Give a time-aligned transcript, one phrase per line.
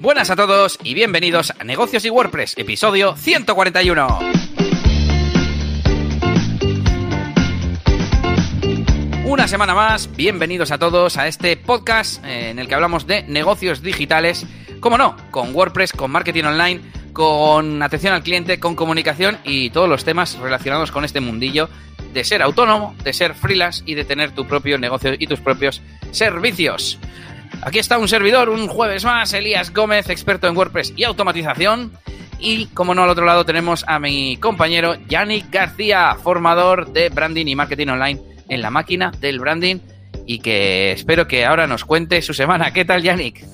[0.00, 4.18] Buenas a todos y bienvenidos a Negocios y WordPress, episodio 141.
[9.26, 13.24] Una semana más, bienvenidos a todos a este podcast eh, en el que hablamos de
[13.24, 14.46] negocios digitales,
[14.80, 16.80] como no, con WordPress, con marketing online,
[17.12, 21.68] con atención al cliente, con comunicación y todos los temas relacionados con este mundillo
[22.14, 25.82] de ser autónomo, de ser freelance y de tener tu propio negocio y tus propios
[26.10, 26.98] servicios.
[27.62, 31.92] Aquí está un servidor, un jueves más, Elías Gómez, experto en WordPress y automatización.
[32.38, 37.46] Y como no, al otro lado tenemos a mi compañero Yannick García, formador de branding
[37.46, 39.76] y marketing online en la máquina del branding.
[40.26, 42.72] Y que espero que ahora nos cuente su semana.
[42.72, 43.44] ¿Qué tal, Yannick?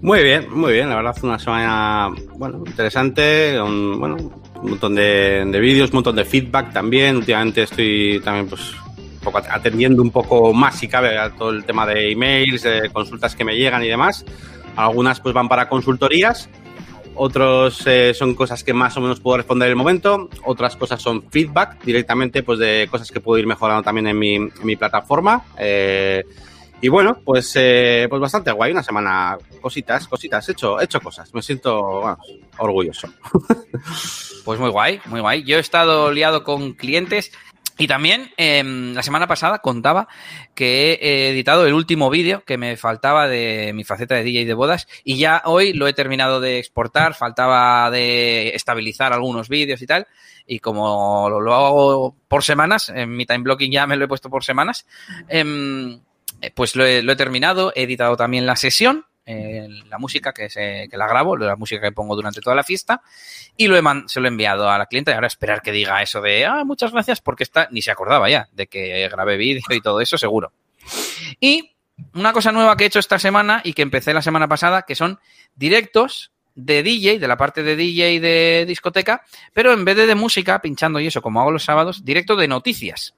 [0.00, 0.88] Muy bien, muy bien.
[0.88, 3.60] La verdad, fue una semana bueno, interesante.
[3.60, 4.16] Un, bueno,
[4.62, 7.16] un montón de, de vídeos, un montón de feedback también.
[7.16, 8.72] Últimamente estoy también pues
[9.18, 13.34] poco atendiendo un poco más, si cabe, a todo el tema de emails, de consultas
[13.34, 14.24] que me llegan y demás.
[14.76, 16.48] Algunas pues van para consultorías,
[17.14, 21.02] otros eh, son cosas que más o menos puedo responder en el momento, otras cosas
[21.02, 24.76] son feedback directamente pues de cosas que puedo ir mejorando también en mi, en mi
[24.76, 25.44] plataforma.
[25.58, 26.24] Eh,
[26.80, 31.00] y bueno, pues, eh, pues bastante guay, una semana, cositas, cositas, he hecho, he hecho
[31.00, 32.16] cosas, me siento
[32.58, 33.08] orgulloso.
[34.44, 35.44] Pues muy guay, muy guay.
[35.44, 37.32] Yo he estado liado con clientes
[37.78, 40.08] y también eh, la semana pasada contaba
[40.56, 44.54] que he editado el último vídeo que me faltaba de mi faceta de DJ de
[44.54, 49.86] bodas y ya hoy lo he terminado de exportar, faltaba de estabilizar algunos vídeos y
[49.86, 50.08] tal.
[50.44, 54.28] Y como lo, hago por semanas, en mi time blocking ya me lo he puesto
[54.28, 54.86] por semanas,
[55.28, 56.00] eh,
[56.54, 60.48] pues lo he, lo he terminado, he editado también la sesión eh, la música que,
[60.48, 63.02] se, que la grabo, la música que pongo durante toda la fiesta,
[63.58, 66.00] y lo he se lo he enviado a la clienta y ahora esperar que diga
[66.00, 69.62] eso de, ah, muchas gracias, porque está, ni se acordaba ya de que grabé vídeo
[69.68, 70.52] y todo eso, seguro.
[71.40, 71.74] Y
[72.14, 74.94] una cosa nueva que he hecho esta semana y que empecé la semana pasada, que
[74.94, 75.18] son
[75.56, 80.14] directos de DJ, de la parte de DJ de discoteca, pero en vez de de
[80.14, 83.14] música, pinchando y eso, como hago los sábados, directo de noticias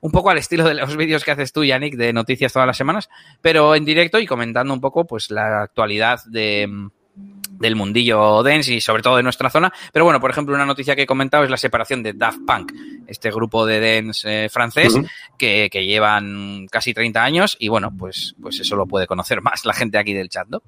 [0.00, 2.76] un poco al estilo de los vídeos que haces tú, Yannick, de noticias todas las
[2.76, 3.08] semanas,
[3.40, 6.68] pero en directo y comentando un poco pues la actualidad de
[7.16, 9.72] del mundillo dance y sobre todo de nuestra zona.
[9.92, 12.72] Pero bueno, por ejemplo, una noticia que he comentado es la separación de Daft Punk,
[13.06, 15.10] este grupo de dance eh, francés uh -huh.
[15.38, 19.64] que, que, llevan casi 30 años y bueno, pues, pues eso lo puede conocer más
[19.64, 20.62] la gente aquí del chat, ¿no?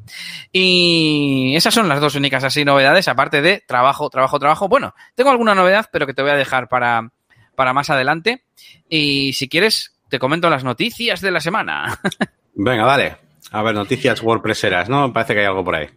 [0.52, 4.68] Y esas son las dos únicas así novedades, aparte de trabajo, trabajo, trabajo.
[4.68, 7.10] Bueno, tengo alguna novedad, pero que te voy a dejar para,
[7.56, 8.44] para más adelante.
[8.88, 11.98] Y si quieres, te comento las noticias de la semana.
[12.54, 13.16] Venga, dale.
[13.50, 15.12] A ver, noticias WordPresseras, ¿no?
[15.12, 15.88] Parece que hay algo por ahí.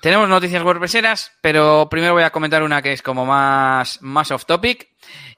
[0.00, 4.44] Tenemos noticias WordPresseras, pero primero voy a comentar una que es como más, más off
[4.44, 4.88] topic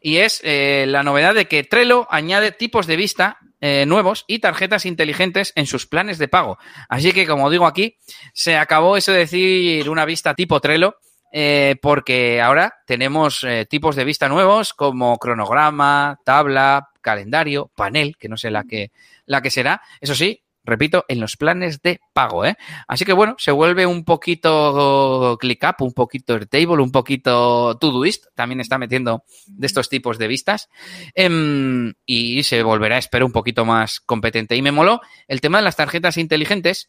[0.01, 4.41] y es eh, la novedad de que Trello añade tipos de vista eh, nuevos y
[4.41, 6.59] tarjetas inteligentes en sus planes de pago.
[6.89, 7.97] Así que, como digo aquí,
[8.35, 10.97] se acabó eso de decir una vista tipo Trello
[11.39, 18.31] eh, porque ahora tenemos eh, tipos de vista nuevos como cronograma, tabla, calendario, panel, que
[18.31, 18.91] no sé la que,
[19.27, 19.83] la que será.
[20.01, 22.57] Eso sí, repito, en los planes de pago, ¿eh?
[22.89, 28.61] Así que bueno, se vuelve un poquito ClickUp, un poquito Airtable, un poquito Todoist, también
[28.61, 30.71] está metiendo de estos tipos de vistas,
[31.15, 34.57] eh, y se volverá, espero, un poquito más competente.
[34.57, 36.89] Y me moló el tema de las tarjetas inteligentes,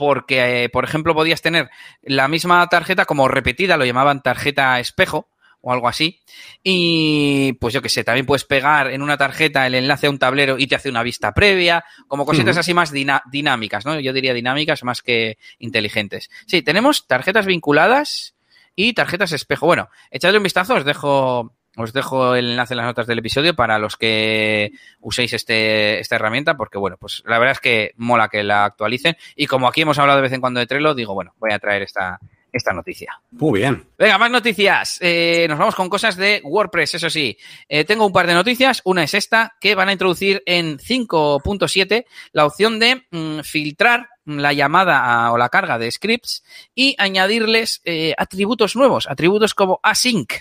[0.00, 1.68] porque, eh, por ejemplo, podías tener
[2.00, 5.28] la misma tarjeta como repetida, lo llamaban tarjeta espejo
[5.60, 6.22] o algo así.
[6.62, 10.18] Y pues yo que sé, también puedes pegar en una tarjeta el enlace a un
[10.18, 12.60] tablero y te hace una vista previa, como cositas uh -huh.
[12.60, 12.92] así más
[13.30, 14.00] dinámicas, ¿no?
[14.00, 16.30] Yo diría dinámicas más que inteligentes.
[16.46, 18.36] Sí, tenemos tarjetas vinculadas
[18.74, 19.66] y tarjetas espejo.
[19.66, 23.54] Bueno, echadle un vistazo, os dejo os dejo el enlace en las notas del episodio
[23.54, 28.28] para los que uséis este, esta herramienta, porque bueno, pues la verdad es que mola
[28.28, 29.16] que la actualicen.
[29.36, 31.58] Y como aquí hemos hablado de vez en cuando de Trello, digo, bueno, voy a
[31.58, 32.18] traer esta,
[32.52, 33.20] esta noticia.
[33.30, 33.86] Muy bien.
[33.98, 34.98] Venga, más noticias.
[35.00, 37.36] Eh, nos vamos con cosas de WordPress, eso sí.
[37.68, 38.82] Eh, tengo un par de noticias.
[38.84, 44.52] Una es esta, que van a introducir en 5.7 la opción de mm, filtrar la
[44.52, 46.44] llamada a, o la carga de scripts
[46.74, 50.32] y añadirles eh, atributos nuevos, atributos como async.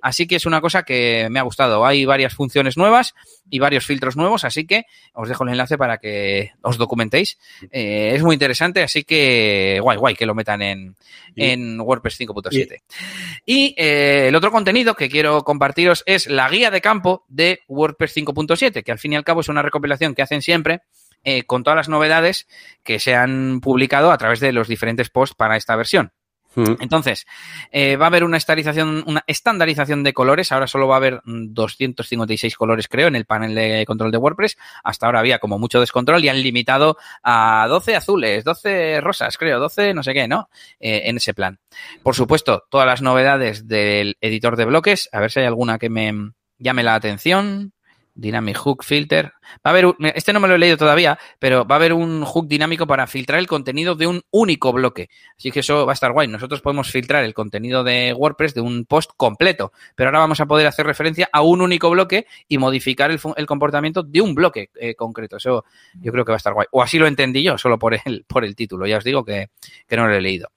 [0.00, 1.84] Así que es una cosa que me ha gustado.
[1.84, 3.14] Hay varias funciones nuevas
[3.48, 7.38] y varios filtros nuevos, así que os dejo el enlace para que os documentéis.
[7.70, 10.96] Eh, es muy interesante, así que guay, guay que lo metan en,
[11.36, 12.82] en WordPress 5.7.
[13.44, 18.16] Y eh, el otro contenido que quiero compartiros es la guía de campo de WordPress
[18.16, 20.82] 5.7, que al fin y al cabo es una recopilación que hacen siempre
[21.22, 22.48] eh, con todas las novedades
[22.82, 26.12] que se han publicado a través de los diferentes posts para esta versión.
[26.56, 27.26] Entonces,
[27.70, 30.50] eh, va a haber una estandarización, una estandarización de colores.
[30.52, 34.56] Ahora solo va a haber 256 colores, creo, en el panel de control de WordPress.
[34.82, 39.60] Hasta ahora había como mucho descontrol y han limitado a 12 azules, 12 rosas, creo,
[39.60, 40.48] 12 no sé qué, ¿no?
[40.80, 41.60] Eh, en ese plan.
[42.02, 45.08] Por supuesto, todas las novedades del editor de bloques.
[45.12, 47.72] A ver si hay alguna que me llame la atención.
[48.14, 49.32] Dynamic Hook Filter.
[49.56, 52.24] Va a haber, este no me lo he leído todavía, pero va a haber un
[52.24, 55.08] hook dinámico para filtrar el contenido de un único bloque.
[55.36, 56.28] Así que eso va a estar guay.
[56.28, 60.46] Nosotros podemos filtrar el contenido de WordPress de un post completo, pero ahora vamos a
[60.46, 64.94] poder hacer referencia a un único bloque y modificar el, comportamiento de un bloque eh,
[64.94, 65.36] concreto.
[65.36, 65.64] Eso
[65.94, 66.66] yo creo que va a estar guay.
[66.70, 68.86] O así lo entendí yo, solo por el, por el título.
[68.86, 69.50] Ya os digo que,
[69.88, 70.50] que no lo he leído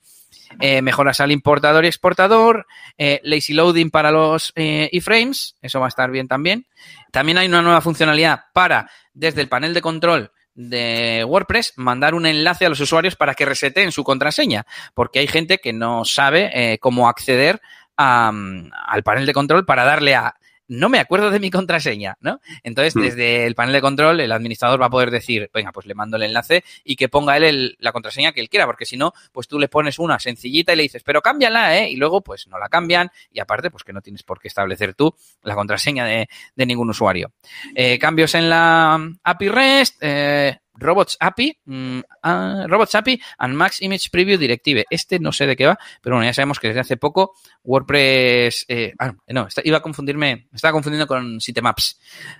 [0.60, 2.66] eh, mejoras al importador y exportador,
[2.98, 6.68] eh, lazy loading para los eh, iframes, eso va a estar bien también.
[7.12, 12.26] También hay una nueva funcionalidad para, desde el panel de control de WordPress, mandar un
[12.26, 16.78] enlace a los usuarios para que reseten su contraseña, porque hay gente que no sabe
[16.80, 17.60] cómo acceder
[17.96, 20.36] al panel de control para darle a
[20.68, 22.40] no me acuerdo de mi contraseña, ¿no?
[22.64, 23.02] Entonces, hmm.
[23.02, 26.18] desde el panel de control, el administrador va a poder decir, venga, pues le mando
[26.18, 29.48] el enlace y que ponga él la contraseña que él quiera, porque si no, pues
[29.48, 31.90] tú le pones una sencillita y le dices, pero cámbiala, ¿eh?
[31.90, 34.94] Y luego, pues no la cambian y aparte, pues que no tienes por qué establecer
[34.94, 35.14] tú
[35.44, 37.34] la contraseña de, ningún usuario.
[37.76, 42.00] Eh, cambios en la API REST, eh, Robots API, mm,
[42.68, 44.86] Robots API and Max Image Preview Directive.
[44.90, 47.34] Este no sé de qué va, pero bueno, ya sabemos que desde hace poco
[47.64, 52.00] WordPress, eh, ah, no, iba a confundirme, me estaba confundiendo con Sitemaps,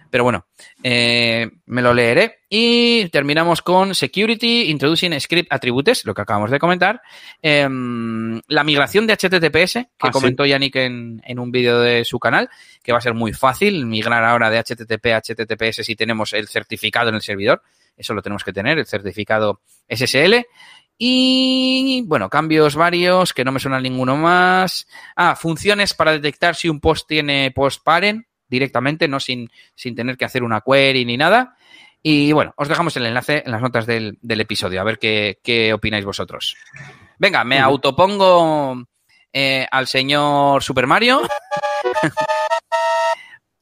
[0.10, 0.48] pero bueno,
[0.82, 2.40] eh, me lo leeré.
[2.50, 7.02] Y terminamos con Security, Introducing Script Attributes, lo que acabamos de comentar.
[7.42, 12.20] Em, la migración de HTTPS, que ah, comentó Yannick en, en un vídeo de su
[12.20, 12.50] canal,
[12.84, 16.48] que va a ser muy fácil migrar ahora de HTTP a HTTPS si tenemos el
[16.48, 17.64] certificado en el servidor.
[17.96, 20.46] Eso lo tenemos que tener, el certificado SSL.
[20.98, 24.88] Y bueno, cambios varios, que no me suena ninguno más.
[25.16, 30.18] Ah, funciones para detectar si un post tiene post parent directamente, no sin, sin tener
[30.18, 31.56] que hacer una query ni nada.
[32.02, 35.74] Y bueno, os dejamos el enlace en las notas del, episodio, a ver qué, qué,
[35.74, 36.56] opináis vosotros.
[37.18, 38.84] Venga, me autopongo
[39.32, 41.22] eh, al señor Super Mario.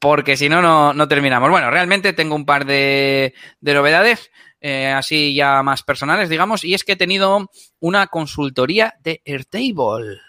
[0.01, 1.51] porque si no, no terminamos.
[1.51, 6.83] Bueno, realmente tengo un par de, novedades, eh, así ya más personales, digamos, y es
[6.83, 10.19] que he tenido una consultoría de Airtable.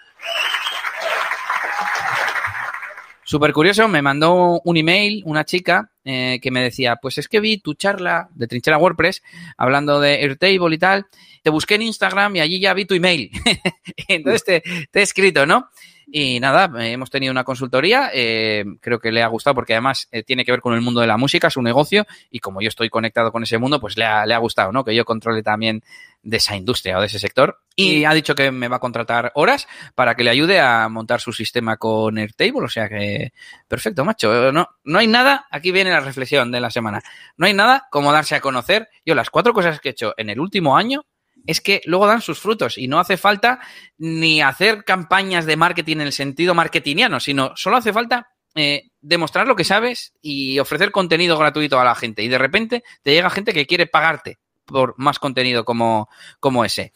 [3.24, 7.40] Súper curioso, me mandó un email una chica eh, que me decía, pues es que
[7.40, 9.22] vi tu charla de Trinchera WordPress
[9.56, 11.06] hablando de Airtable y tal,
[11.42, 13.30] te busqué en Instagram y allí ya vi tu email.
[14.06, 15.70] Entonces te he escrito, ¿no?
[16.14, 20.22] Y nada, hemos tenido una consultoría, eh, creo que le ha gustado porque además eh,
[20.22, 22.90] tiene que ver con el mundo de la música, su negocio, y como yo estoy
[22.90, 24.84] conectado con ese mundo, pues le ha, le ha gustado, ¿no?
[24.84, 25.82] Que yo controle también
[26.22, 27.62] de esa industria o de ese sector.
[27.74, 31.22] Y ha dicho que me va a contratar horas para que le ayude a montar
[31.22, 32.64] su sistema con Airtable.
[32.64, 33.32] O sea que,
[33.66, 34.52] perfecto, macho.
[34.52, 37.02] No, no hay nada, aquí viene la reflexión de la semana.
[37.38, 38.90] No hay nada como darse a conocer.
[39.06, 41.06] Yo las cuatro cosas que he hecho en el último año
[41.46, 43.60] es que luego dan sus frutos y no hace falta
[43.98, 49.46] ni hacer campañas de marketing en el sentido marketingiano, sino solo hace falta eh, demostrar
[49.46, 52.22] lo que sabes y ofrecer contenido gratuito a la gente.
[52.22, 56.08] Y de repente te llega gente que quiere pagarte por más contenido como,
[56.38, 56.92] como ese.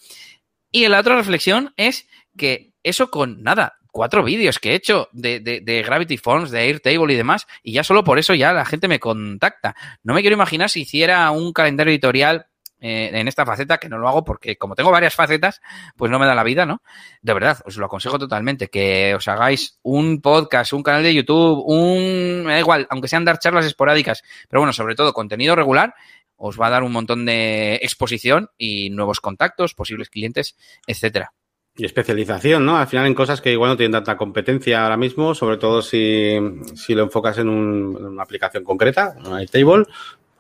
[0.71, 2.07] Y la otra reflexión es
[2.37, 6.61] que eso con nada, cuatro vídeos que he hecho de, de, de, Gravity Forms, de
[6.61, 9.75] Airtable y demás, y ya solo por eso ya la gente me contacta.
[10.03, 12.47] No me quiero imaginar si hiciera un calendario editorial
[12.81, 15.61] eh, en esta faceta, que no lo hago porque como tengo varias facetas,
[15.97, 16.83] pues no me da la vida, ¿no?
[17.23, 21.65] De verdad, os lo aconsejo totalmente, que os hagáis un podcast, un canal de YouTube,
[21.67, 22.45] un...
[22.45, 25.95] da igual, aunque sean dar charlas esporádicas, pero bueno, sobre todo contenido regular,
[26.37, 31.33] os va a dar un montón de exposición y nuevos contactos, posibles clientes, etcétera.
[31.79, 32.79] Y especialización, ¿no?
[32.79, 36.39] Al final en cosas que igual no tienen tanta competencia ahora mismo, sobre todo si,
[36.75, 39.15] si lo enfocas en, un, en una aplicación concreta,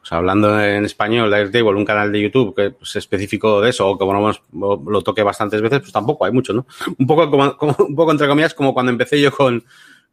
[0.08, 3.88] table hablando en español Airtable, un canal de YouTube que es pues, específico de eso,
[3.88, 6.66] o que bueno, lo toque bastantes veces, pues tampoco hay mucho, ¿no?
[6.98, 9.64] Un poco como, un poco entre comillas, como cuando empecé yo con,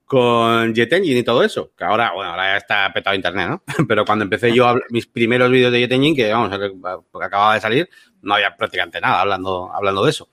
[0.05, 3.63] con Jet Engine y todo eso, que ahora, bueno, ahora ya está petado internet, ¿no?
[3.87, 7.61] Pero cuando empecé yo mis primeros vídeos de Jet Engine, que vamos, que acababa de
[7.61, 7.89] salir,
[8.21, 10.29] no había prácticamente nada hablando, hablando de eso.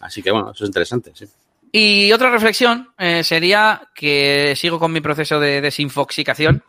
[0.00, 1.26] Así que bueno, eso es interesante, sí.
[1.74, 6.62] Y otra reflexión eh, sería que sigo con mi proceso de desinfoxicación.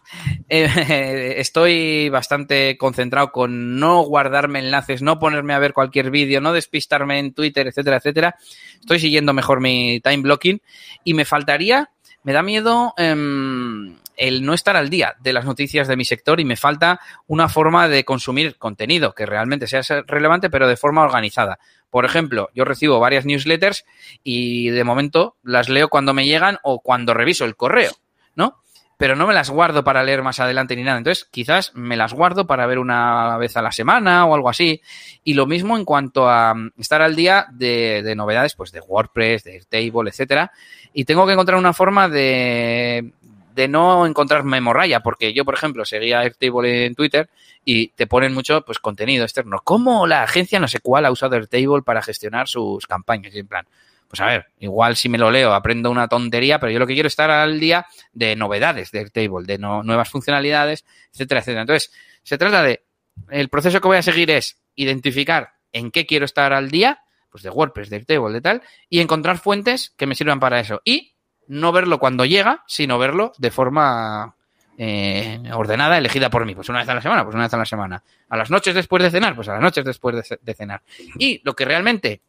[0.47, 6.53] Eh, estoy bastante concentrado con no guardarme enlaces, no ponerme a ver cualquier vídeo, no
[6.53, 8.35] despistarme en Twitter, etcétera, etcétera.
[8.79, 10.61] Estoy siguiendo mejor mi time blocking
[11.03, 11.89] y me faltaría,
[12.23, 16.39] me da miedo em, el no estar al día de las noticias de mi sector
[16.39, 21.03] y me falta una forma de consumir contenido que realmente sea relevante, pero de forma
[21.03, 23.85] organizada Por ejemplo, yo recibo varias newsletters
[24.23, 27.91] y de momento las leo cuando me llegan o cuando reviso el correo,
[28.35, 28.59] ¿no?
[28.97, 30.97] Pero no me las guardo para leer más adelante ni nada.
[30.97, 34.81] Entonces, quizás me las guardo para ver una vez a la semana o algo así.
[35.23, 38.79] Y lo mismo en cuanto a mm, estar al día de, de novedades, pues de
[38.79, 40.51] WordPress, de Airtable, etcétera.
[40.93, 43.13] Y tengo que encontrar una forma de,
[43.53, 47.29] de no encontrarme morralla, porque yo, por ejemplo, seguía Airtable en Twitter
[47.63, 49.61] y te ponen mucho pues contenido externo.
[49.63, 53.33] ¿Cómo la agencia no sé cuál ha usado Airtable para gestionar sus campañas?
[53.35, 53.67] Y en plan,
[54.07, 56.93] pues a ver, igual si me lo leo aprendo una tontería, pero yo lo que
[56.93, 61.61] quiero es estar al día de novedades de Airtable, de no, nuevas funcionalidades, etcétera, etcétera.
[61.61, 61.91] Entonces,
[62.23, 62.83] se trata de,
[63.29, 67.43] el proceso que voy a seguir es identificar en qué quiero estar al día, pues
[67.43, 70.81] de WordPress, de Airtable, de tal, y encontrar fuentes que me sirvan para eso.
[70.85, 71.12] Y
[71.47, 74.35] no verlo cuando llega, sino verlo de forma
[74.77, 76.55] eh, ordenada, elegida por mí.
[76.55, 78.03] Pues una vez a la semana, pues una vez a la semana.
[78.29, 80.81] A las noches después de cenar, pues a las noches después de, de cenar.
[81.17, 82.21] Y lo que realmente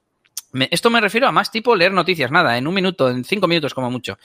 [0.70, 3.75] esto me refiero a más tipo leer noticias, nada, en un minuto, en cinco minutos
[3.75, 4.18] como mucho.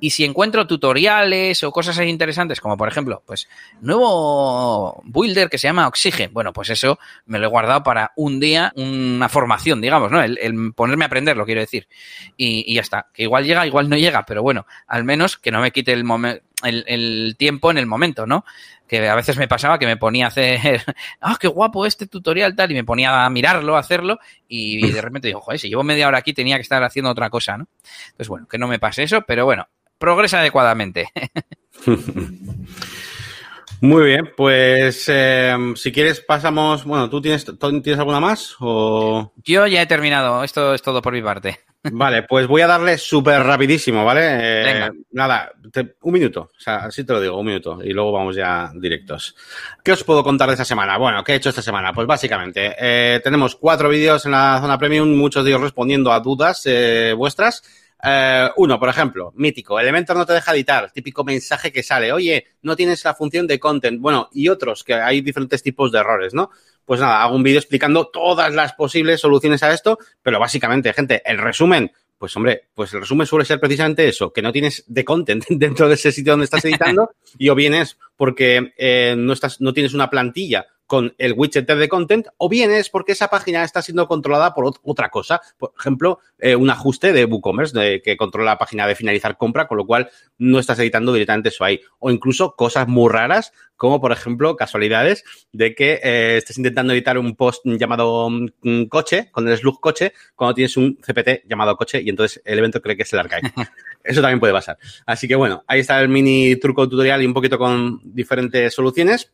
[0.00, 3.48] Y si encuentro tutoriales o cosas interesantes, como por ejemplo, pues,
[3.80, 8.40] nuevo builder que se llama Oxygen, bueno, pues eso me lo he guardado para un
[8.40, 10.22] día, una formación, digamos, ¿no?
[10.22, 11.88] El, el ponerme a aprender, lo quiero decir.
[12.36, 13.08] Y, y, ya está.
[13.12, 16.04] Que igual llega, igual no llega, pero bueno, al menos que no me quite el
[16.04, 18.44] momento, el, el tiempo en el momento, ¿no?
[18.86, 20.82] que a veces me pasaba que me ponía a hacer,
[21.20, 25.02] ah, qué guapo este tutorial tal, y me ponía a mirarlo, a hacerlo, y de
[25.02, 27.66] repente digo, joder, si llevo media hora aquí tenía que estar haciendo otra cosa, ¿no?
[28.06, 29.66] Entonces, bueno, que no me pase eso, pero bueno,
[29.98, 31.08] progresa adecuadamente.
[33.82, 38.56] Muy bien, pues eh, si quieres pasamos, bueno, ¿tú tienes, tienes alguna más?
[38.58, 39.34] O...
[39.44, 41.60] Yo ya he terminado, esto es todo por mi parte.
[41.92, 44.22] Vale, pues voy a darle súper rapidísimo, ¿vale?
[44.24, 48.12] Eh, nada, te, un minuto, o sea, así te lo digo, un minuto, y luego
[48.12, 49.34] vamos ya directos.
[49.82, 50.96] ¿Qué os puedo contar de esta semana?
[50.98, 51.92] Bueno, ¿qué he hecho esta semana?
[51.92, 56.20] Pues básicamente, eh, tenemos cuatro vídeos en la zona premium, muchos de ellos respondiendo a
[56.20, 57.62] dudas eh, vuestras.
[57.98, 62.46] Uh, uno, por ejemplo, mítico, Elementor no te deja editar, típico mensaje que sale, oye,
[62.60, 66.34] no tienes la función de content, bueno, y otros, que hay diferentes tipos de errores,
[66.34, 66.50] ¿no?
[66.86, 71.20] Pues nada, hago un vídeo explicando todas las posibles soluciones a esto, pero básicamente, gente,
[71.26, 75.04] el resumen, pues hombre, pues el resumen suele ser precisamente eso, que no tienes de
[75.04, 79.32] content dentro de ese sitio donde estás editando, y o bien es porque eh, no,
[79.32, 83.28] estás, no tienes una plantilla con el widget de content, o bien es porque esa
[83.28, 85.40] página está siendo controlada por otra cosa.
[85.58, 89.66] Por ejemplo, eh, un ajuste de WooCommerce de, que controla la página de finalizar compra,
[89.66, 91.80] con lo cual no estás editando directamente eso ahí.
[91.98, 97.18] O incluso cosas muy raras, como por ejemplo casualidades de que eh, estés intentando editar
[97.18, 98.48] un post llamado um,
[98.88, 102.80] coche, con el slug coche, cuando tienes un CPT llamado coche y entonces el evento
[102.80, 103.52] cree que es el archive.
[104.04, 104.78] Eso también puede pasar.
[105.04, 109.32] Así que bueno, ahí está el mini truco tutorial y un poquito con diferentes soluciones.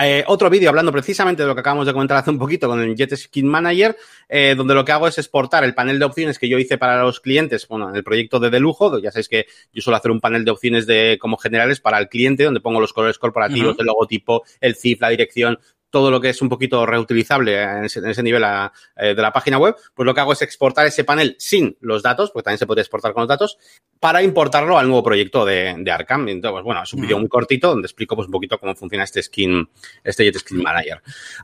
[0.00, 2.80] Eh, otro vídeo hablando precisamente de lo que acabamos de comentar hace un poquito con
[2.80, 3.96] el Jet Skin Manager,
[4.28, 7.02] eh, donde lo que hago es exportar el panel de opciones que yo hice para
[7.02, 10.10] los clientes, bueno, en el proyecto de De Lujo, ya sabéis que yo suelo hacer
[10.10, 13.74] un panel de opciones de como generales para el cliente, donde pongo los colores corporativos,
[13.74, 13.80] uh -huh.
[13.80, 15.58] el logotipo, el CIF, la dirección,
[15.90, 19.22] todo lo que es un poquito reutilizable en ese, en ese nivel a, eh, de
[19.22, 22.44] la página web, pues lo que hago es exportar ese panel sin los datos, porque
[22.44, 23.58] también se puede exportar con los datos,
[23.98, 26.28] para importarlo al nuevo proyecto de, de Arkham.
[26.28, 29.04] Entonces, pues, bueno, es un vídeo muy cortito donde explico pues, un poquito cómo funciona
[29.04, 29.68] este skin,
[30.02, 31.02] este Jet Skin Manager.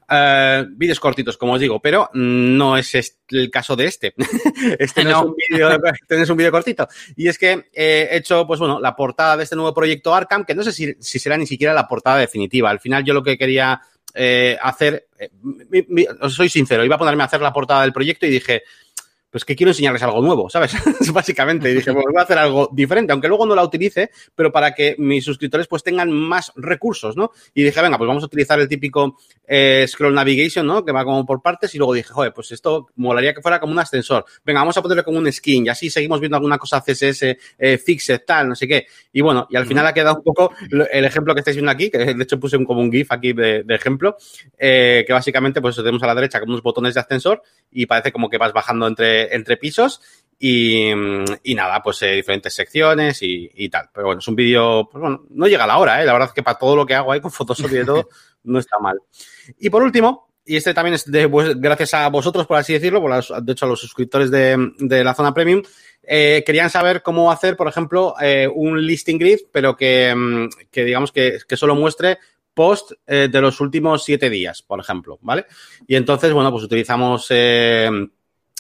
[0.09, 4.15] Uh, vídeos cortitos, como os digo, pero no es este el caso de este.
[4.79, 6.89] este no, no, es un vídeo, este no es un vídeo cortito.
[7.17, 10.55] Y es que he hecho, pues bueno, la portada de este nuevo proyecto Arkham, que
[10.55, 12.71] no sé si, si será ni siquiera la portada definitiva.
[12.71, 13.81] Al final yo lo que quería
[14.15, 15.31] eh, hacer, eh,
[16.29, 18.63] soy sincero, iba a ponerme a hacer la portada del proyecto y dije,
[19.31, 20.73] pues que quiero enseñarles algo nuevo, ¿sabes?
[21.13, 21.71] Básicamente.
[21.71, 24.75] Y dije, pues voy a hacer algo diferente, aunque luego no la utilice, pero para
[24.75, 27.33] que mis suscriptores pues tengan más recursos, ¿no?
[27.55, 30.85] Y dije, venga, pues vamos a utilizar el típico eh, scroll navigation, ¿no?
[30.85, 33.73] Que va como por partes y luego dije, joder, pues esto molaría que fuera como
[33.73, 34.25] un ascensor.
[34.45, 37.79] Venga, vamos a ponerle como un skin y así seguimos viendo alguna cosa CSS, eh,
[37.79, 38.87] fixed, tal, no sé qué.
[39.13, 41.91] Y bueno, y al final ha quedado un poco el ejemplo que estáis viendo aquí,
[41.91, 44.17] que de hecho puse un, como un GIF aquí de, de ejemplo,
[44.59, 48.13] eh, que básicamente pues tenemos a la derecha como unos botones de ascensor y parece
[48.13, 50.01] como que vas bajando entre, entre pisos
[50.39, 50.91] y,
[51.43, 53.89] y, nada, pues eh, diferentes secciones y, y, tal.
[53.93, 56.07] Pero bueno, es un vídeo, pues bueno, no llega a la hora, ¿eh?
[56.07, 58.09] La verdad es que para todo lo que hago ahí con Photoshop y de todo,
[58.45, 58.99] no está mal.
[59.59, 63.01] Y por último, y este también es de, pues, gracias a vosotros, por así decirlo,
[63.01, 65.63] por las, de hecho a los suscriptores de, de la zona premium,
[66.03, 70.85] eh, querían saber cómo hacer, por ejemplo, eh, un listing grid, pero que, mm, que
[70.85, 72.19] digamos que, que solo muestre
[72.53, 75.45] post de los últimos siete días, por ejemplo, ¿vale?
[75.87, 77.31] Y entonces, bueno, pues utilizamos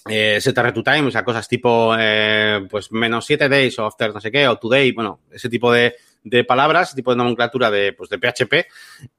[0.08, 4.12] eh, set to time, o sea, cosas tipo, eh, pues, menos 7 days o after
[4.12, 5.94] no sé qué, o today, bueno, ese tipo de,
[6.24, 8.66] de palabras, ese tipo de nomenclatura de, pues, de PHP,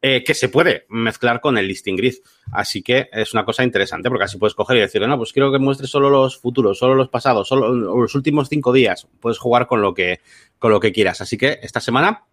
[0.01, 2.15] eh, que se puede mezclar con el listing grid.
[2.51, 5.51] Así que es una cosa interesante, porque así puedes coger y decirle, no, pues quiero
[5.51, 9.07] que muestre solo los futuros, solo los pasados, solo los últimos cinco días.
[9.19, 10.19] Puedes jugar con lo que,
[10.59, 11.21] con lo que quieras.
[11.21, 12.25] Así que esta semana,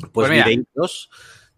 [0.00, 0.44] pues, Pues mira.
[0.46, 1.10] videitos.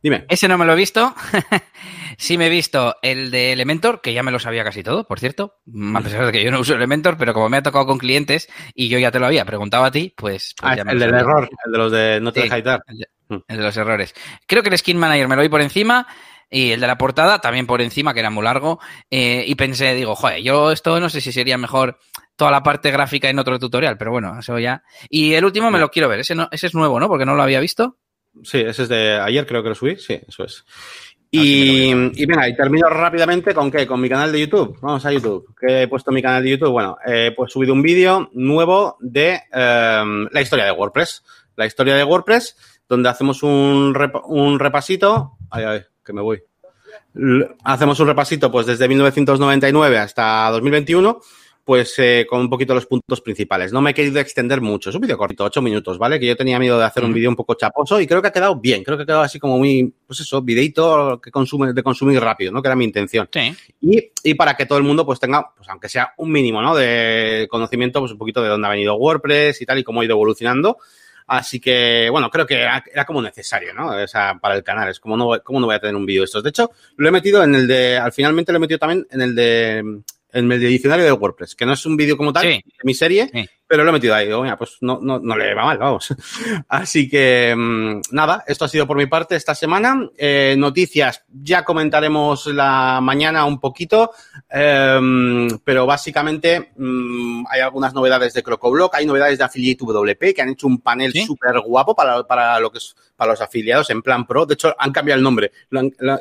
[0.07, 0.25] Dime.
[0.29, 1.17] Ese no me lo he visto.
[2.17, 5.19] sí me he visto el de Elementor, que ya me lo sabía casi todo, por
[5.19, 5.57] cierto.
[5.97, 8.49] A pesar de que yo no uso Elementor, pero como me ha tocado con clientes
[8.73, 11.01] y yo ya te lo había preguntado a ti, pues, pues Ah, ya me el
[11.01, 11.21] del sabía.
[11.23, 12.83] error, el de los de no te Sí, deja editar.
[12.87, 13.39] el de- Mm.
[13.49, 14.15] el de los errores.
[14.47, 16.07] Creo que el Skin Manager me lo vi por encima
[16.49, 18.79] y el de la portada también por encima, que era muy largo.
[19.11, 21.99] eh, y pensé, digo, joder, yo esto no sé si sería mejor
[22.37, 24.85] toda la parte gráfica en otro tutorial, pero bueno, eso ya.
[25.11, 27.09] Y el último me lo quiero ver, ese, no, ese es nuevo, ¿no?
[27.09, 27.99] Porque no lo había visto.
[28.43, 29.97] Sí, ese es de ayer, creo que lo subí.
[29.97, 30.65] Sí, eso es.
[30.69, 33.87] Ah, Y, y venga, y termino rápidamente con qué?
[33.87, 34.79] Con mi canal de YouTube.
[34.81, 35.55] Vamos a YouTube.
[35.61, 36.71] ¿Qué he puesto en mi canal de YouTube?
[36.71, 41.25] Bueno, eh, pues he subido un vídeo nuevo de eh, la historia de WordPress.
[41.57, 42.57] La historia de WordPress,
[42.89, 45.33] donde hacemos un, rep- un repasito.
[45.51, 46.43] Ay, ay, que me voy.
[47.65, 51.21] Hacemos un repasito, pues desde 1999 hasta 2021,
[51.67, 53.73] pues eh, con un poquito los puntos principales.
[53.73, 54.91] No me he querido extender mucho.
[54.91, 56.21] Es un vídeo cortito, 8 minutos, ¿vale?
[56.21, 58.33] Que yo tenía miedo de hacer un vídeo un poco chaposo y creo que ha
[58.33, 58.85] quedado bien.
[58.85, 62.53] Creo que ha quedado así como muy, pues eso, videito que consume, de consumir rápido,
[62.53, 62.63] ¿no?
[62.63, 63.29] Que era mi intención.
[63.33, 63.53] Sí.
[63.81, 66.77] Y, y para que todo el mundo pues tenga, pues aunque sea un mínimo, ¿no?
[66.77, 70.05] De conocimiento, pues un poquito de dónde ha venido WordPress y tal y cómo ha
[70.05, 70.79] ido evolucionando.
[71.27, 73.89] Así que, bueno, creo que era, era como necesario, ¿no?
[73.89, 74.89] O sea, para el canal.
[74.89, 76.45] Es como no, cómo no voy a tener un vídeo de estos.
[76.45, 79.21] De hecho, lo he metido en el de, al finalmente lo he metido también en
[79.21, 80.03] el de,
[80.33, 82.49] en el diccionario de WordPress, que no es un vídeo como tal, Sí.
[82.67, 83.49] de mi serie, Sí.
[83.67, 84.27] pero lo he metido ahí.
[84.27, 86.09] Digo, mira, pues no, no, no le va mal, vamos.
[86.69, 90.09] Así que, mm, nada, esto ha sido por mi parte esta semana.
[90.19, 94.11] Eh, noticias, ya comentaremos la mañana un poquito,
[94.51, 100.43] eh, pero básicamente mm, hay algunas novedades de CrocoBlock, hay novedades de Affiliate WP que
[100.43, 101.25] han hecho un panel ¿Sí?
[101.25, 104.45] súper guapo para, para lo que es para los afiliados en plan pro.
[104.45, 105.51] De hecho, han cambiado el nombre.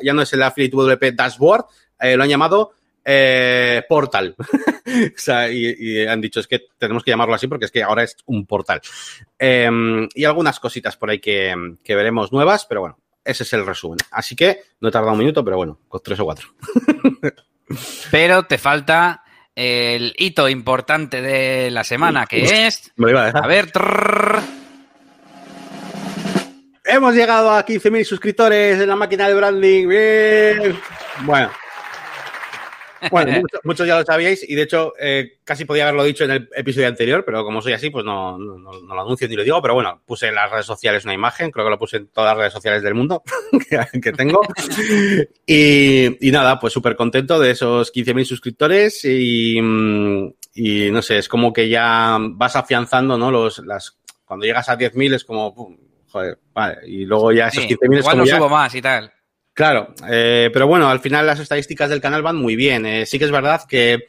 [0.02, 1.66] Ya no es el Affiliate WP Dashboard,
[2.00, 2.72] eh, lo han llamado
[3.08, 4.34] eh, Portal.
[4.38, 7.84] o sea, y, y han dicho es que tenemos que llamarlo así porque es que
[7.84, 8.80] ahora es un portal.
[9.38, 9.70] Eh,
[10.12, 13.98] y algunas cositas por ahí que, que veremos nuevas, pero bueno, ese es el resumen.
[14.10, 16.48] Así que no he tardado un minuto, pero bueno, con tres o cuatro.
[18.12, 22.92] Pero te falta el hito importante de la semana, que es.
[22.94, 23.44] Me lo iba a dejar.
[23.44, 23.72] A ver.
[23.72, 24.40] trrr.
[26.84, 29.88] Hemos llegado a 15.000 suscriptores en la máquina de branding.
[29.88, 30.78] Bien.
[31.24, 31.50] Bueno.
[33.10, 36.30] Bueno, muchos, muchos ya lo sabíais y de hecho eh, casi podía haberlo dicho en
[36.32, 39.44] el episodio anterior, pero como soy así, pues no, no, no- lo anuncio ni lo
[39.44, 39.60] digo.
[39.62, 42.30] Pero bueno, puse en las redes sociales una imagen, creo que lo puse en todas
[42.32, 43.22] las redes sociales del mundo
[43.70, 44.40] que, que tengo.
[45.46, 51.18] Y, y nada, pues súper contento de esos 15.000 suscriptores y, mm, y no sé,
[51.18, 53.30] es como que ya vas afianzando, ¿no?
[53.30, 55.76] Los, las, cuando llegas a 10.000 es como, pum,
[56.08, 58.74] joder, vale, y luego ya esos Sí, 15.000 es igual como no ya, subo más
[58.74, 59.12] y tal.
[59.56, 62.84] Claro, eh, pero bueno, al final las estadísticas del canal van muy bien.
[62.84, 64.00] Eh, sí que es verdad que,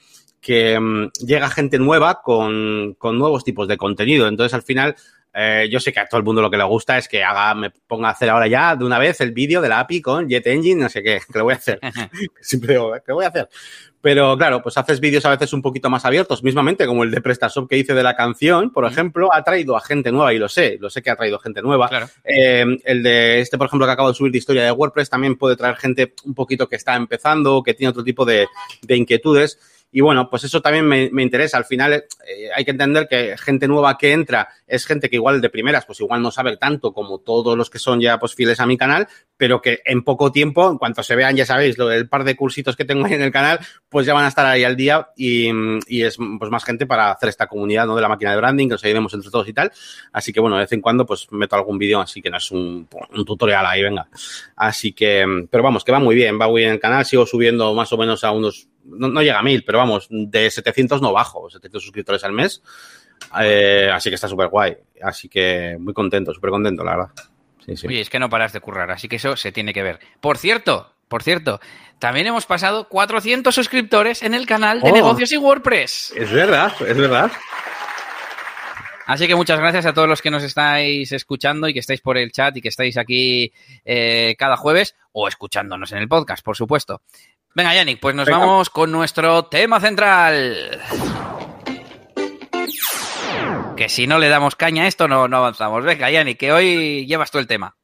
[0.42, 4.28] que mm, llega gente nueva con, con nuevos tipos de contenido.
[4.28, 4.98] Entonces, al final,
[5.40, 7.54] eh, yo sé que a todo el mundo lo que le gusta es que haga,
[7.54, 10.28] me ponga a hacer ahora ya de una vez el vídeo de la API con
[10.28, 11.80] Jet Engine, no sé qué, que lo voy a hacer.
[12.42, 13.48] Siempre digo, ¿qué voy a hacer?
[14.02, 17.22] Pero claro, pues haces vídeos a veces un poquito más abiertos, mismamente como el de
[17.22, 20.50] PrestaShop que hice de la canción, por ejemplo, ha traído a gente nueva y lo
[20.50, 21.88] sé, lo sé que ha traído gente nueva.
[21.88, 22.08] Claro.
[22.24, 25.36] Eh, el de este, por ejemplo, que acabo de subir de historia de WordPress, también
[25.36, 28.48] puede traer gente un poquito que está empezando, que tiene otro tipo de,
[28.82, 29.60] de inquietudes.
[29.92, 31.58] Y bueno, pues eso también me, me interesa.
[31.58, 32.04] Al final eh,
[32.56, 36.00] hay que entender que gente nueva que entra es gente que igual de primeras, pues
[36.02, 39.08] igual no sabe tanto como todos los que son ya pues fieles a mi canal,
[39.38, 42.36] pero que en poco tiempo, en cuanto se vean, ya sabéis, lo del par de
[42.36, 45.10] cursitos que tengo ahí en el canal, pues ya van a estar ahí al día
[45.16, 45.50] y,
[45.88, 47.96] y es pues más gente para hacer esta comunidad, ¿no?
[47.96, 49.72] De la máquina de branding, que nos ayudemos entre todos y tal.
[50.12, 52.52] Así que bueno, de vez en cuando pues meto algún vídeo, así que no es
[52.52, 54.08] un, un tutorial ahí, venga.
[54.56, 57.74] Así que, pero vamos, que va muy bien, va muy bien el canal, sigo subiendo
[57.74, 61.14] más o menos a unos, no, no llega a mil, pero vamos, de 700 no
[61.14, 62.62] bajo, 700 suscriptores al mes.
[63.42, 64.78] Eh, así que está súper guay.
[65.02, 67.12] Así que muy contento, súper contento, la verdad.
[67.66, 67.88] Sí, sí.
[67.88, 70.00] Oye, es que no paras de currar, así que eso se tiene que ver.
[70.22, 71.60] Por cierto, por cierto,
[72.00, 74.94] también hemos pasado 400 suscriptores en el canal de Oh.
[74.94, 76.14] negocios y WordPress.
[76.16, 77.32] Es verdad, es verdad.
[79.06, 82.18] Así que muchas gracias a todos los que nos estáis escuchando y que estáis por
[82.18, 83.54] el chat y que estáis aquí
[83.86, 87.02] eh, cada jueves o escuchándonos en el podcast, por supuesto.
[87.58, 88.38] Venga, Yannick, pues nos Venga.
[88.38, 90.80] vamos con nuestro tema central.
[93.76, 95.84] Que si no le damos caña a esto, no, no avanzamos.
[95.84, 97.76] Venga, Yannick, que hoy llevas tú el tema.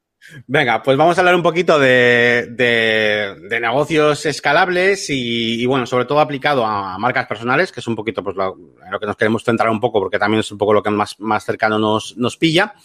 [0.45, 6.05] Venga, pues vamos a hablar un poquito de, de, negocios escalables y, y, bueno, sobre
[6.05, 8.55] todo aplicado a marcas personales, que es un poquito pues lo,
[8.91, 11.19] lo, que nos queremos centrar un poco, porque también es un poco lo que más,
[11.19, 12.75] más cercano nos, nos pilla.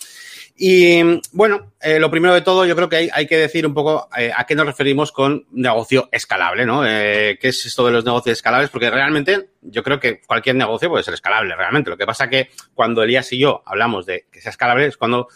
[0.61, 4.09] Y bueno, eh, lo primero de todo, yo creo que hay, que decir un poco
[4.17, 6.85] eh, a qué nos referimos con negocio escalable, ¿no?
[6.85, 8.69] Eh, ¿Qué es esto de los negocios escalables?
[8.69, 11.91] Porque realmente yo creo que cualquier negocio puede ser escalable, realmente.
[11.91, 15.29] Lo que pasa que cuando Elías y yo hablamos de que sea escalable es cuando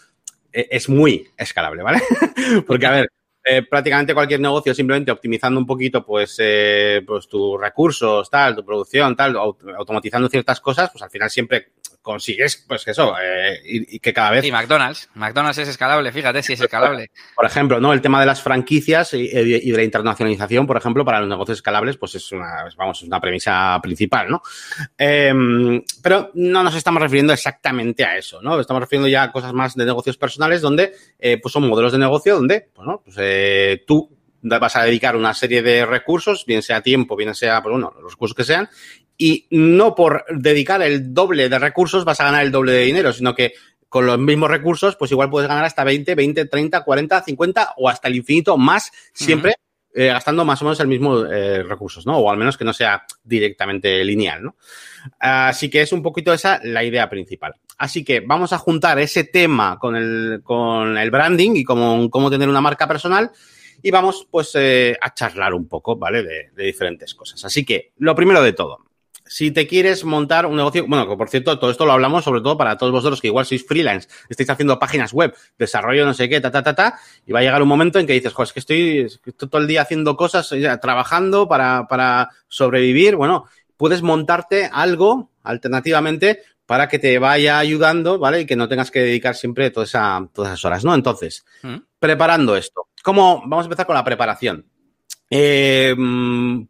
[0.52, 2.00] eh, es muy escalable, ¿vale?
[2.66, 3.08] Porque, a ver,
[3.44, 8.64] eh, prácticamente cualquier negocio simplemente optimizando un poquito pues, eh, pues tus recursos, tal, tu
[8.64, 13.98] producción, tal, automatizando ciertas cosas, pues al final siempre consigues, pues eso, eh, y, y,
[14.00, 14.44] que cada vez...
[14.44, 15.08] Y McDonald's.
[15.14, 17.10] McDonald's es escalable, fíjate si es escalable.
[17.34, 17.92] Por ejemplo, ¿no?
[17.92, 21.58] El tema de las franquicias y, y, de la internacionalización, por ejemplo, para los negocios
[21.58, 24.42] escalables, pues es una, vamos, es una premisa principal, ¿no?
[24.98, 25.32] Eh,
[26.02, 28.58] pero no nos estamos refiriendo exactamente a eso, ¿no?
[28.60, 31.98] Estamos refiriendo ya a cosas más de negocios personales donde, eh, pues son modelos de
[31.98, 34.10] negocio donde, bueno, pues eh, tú
[34.42, 38.12] vas a dedicar una serie de recursos, bien sea tiempo, bien sea, pues bueno, los
[38.12, 38.68] recursos que sean,
[39.16, 43.12] y no por dedicar el doble de recursos vas a ganar el doble de dinero,
[43.12, 43.54] sino que
[43.92, 47.90] con los mismos recursos, pues igual puedes ganar hasta 20, 20, 30, 40, 50 o
[47.90, 50.02] hasta el infinito más, siempre uh -huh.
[50.02, 52.16] eh, gastando más o menos el mismo eh, recursos, ¿no?
[52.16, 54.56] O al menos que no sea directamente lineal, ¿no?
[55.18, 57.54] Así que es un poquito esa la idea principal.
[57.76, 62.30] Así que vamos a juntar ese tema con el, con el branding y cómo, cómo
[62.30, 63.30] tener una marca personal
[63.82, 66.22] y vamos pues eh, a charlar un poco, ¿vale?
[66.22, 67.44] De, de diferentes cosas.
[67.44, 68.78] Así que lo primero de todo,
[69.32, 72.42] si te quieres montar un negocio, bueno, que por cierto, todo esto lo hablamos sobre
[72.42, 76.28] todo para todos vosotros que igual sois freelance, estáis haciendo páginas web, desarrollo no sé
[76.28, 78.48] qué, ta, ta, ta, ta, y va a llegar un momento en que dices, joder,
[78.48, 79.08] es que estoy,
[79.48, 83.16] todo el día haciendo cosas, ya, trabajando para, para sobrevivir.
[83.16, 83.46] Bueno,
[83.78, 88.42] puedes montarte algo alternativamente para que te vaya ayudando, ¿vale?
[88.42, 90.94] Y que no tengas que dedicar siempre toda esa, todas esas horas, ¿no?
[90.94, 91.76] Entonces, ¿Mm?
[91.98, 92.88] preparando esto.
[93.02, 93.40] ¿Cómo?
[93.46, 94.66] Vamos a empezar con la preparación.
[95.34, 95.94] Eh,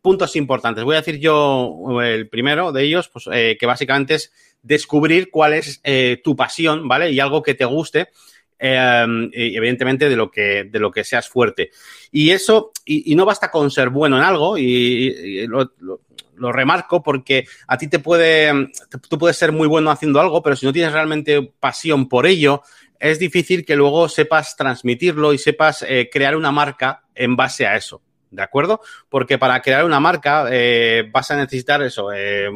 [0.00, 0.84] puntos importantes.
[0.84, 5.54] Voy a decir yo el primero de ellos, pues eh, que básicamente es descubrir cuál
[5.54, 7.10] es eh, tu pasión, ¿vale?
[7.10, 8.10] Y algo que te guste.
[8.60, 11.70] Eh, y evidentemente de lo que de lo que seas fuerte
[12.12, 16.02] y eso y, no basta con ser bueno en algo y, lo, lo,
[16.36, 18.68] lo, remarco porque a ti te puede
[19.08, 22.62] tú puedes ser muy bueno haciendo algo pero si no tienes realmente pasión por ello
[23.00, 27.74] es difícil que luego sepas transmitirlo y sepas eh, crear una marca en base a
[27.74, 28.00] eso
[28.32, 28.80] ¿de acuerdo?
[29.08, 32.48] Porque para crear una marca eh, vas a necesitar eso, eh,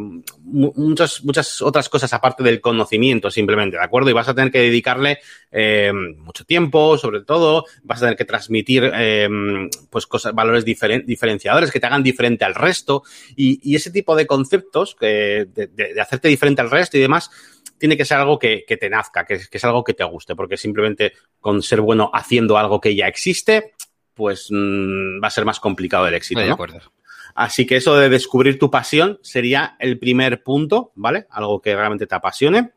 [0.42, 4.10] muchas, muchas otras cosas aparte del conocimiento simplemente, ¿de acuerdo?
[4.10, 5.18] Y vas a tener que dedicarle
[5.52, 8.90] eh, mucho tiempo, sobre todo, vas a tener que transmitir
[9.90, 13.02] pues cosas, valores diferen, diferenciadores que te hagan diferente al resto
[13.36, 17.30] y, ese tipo de conceptos que, de, hacerte diferente al resto y demás
[17.76, 21.12] tiene que ser algo que, te nazca, que es algo que te guste, porque simplemente
[21.40, 23.74] con ser bueno haciendo algo que ya existe,
[24.16, 26.40] pues mmm, va a ser más complicado el éxito.
[26.40, 26.54] de ¿no?
[26.54, 26.80] acuerdo.
[27.36, 31.26] Así que eso de descubrir tu pasión sería el primer punto, ¿vale?
[31.30, 32.72] Algo que realmente te apasione.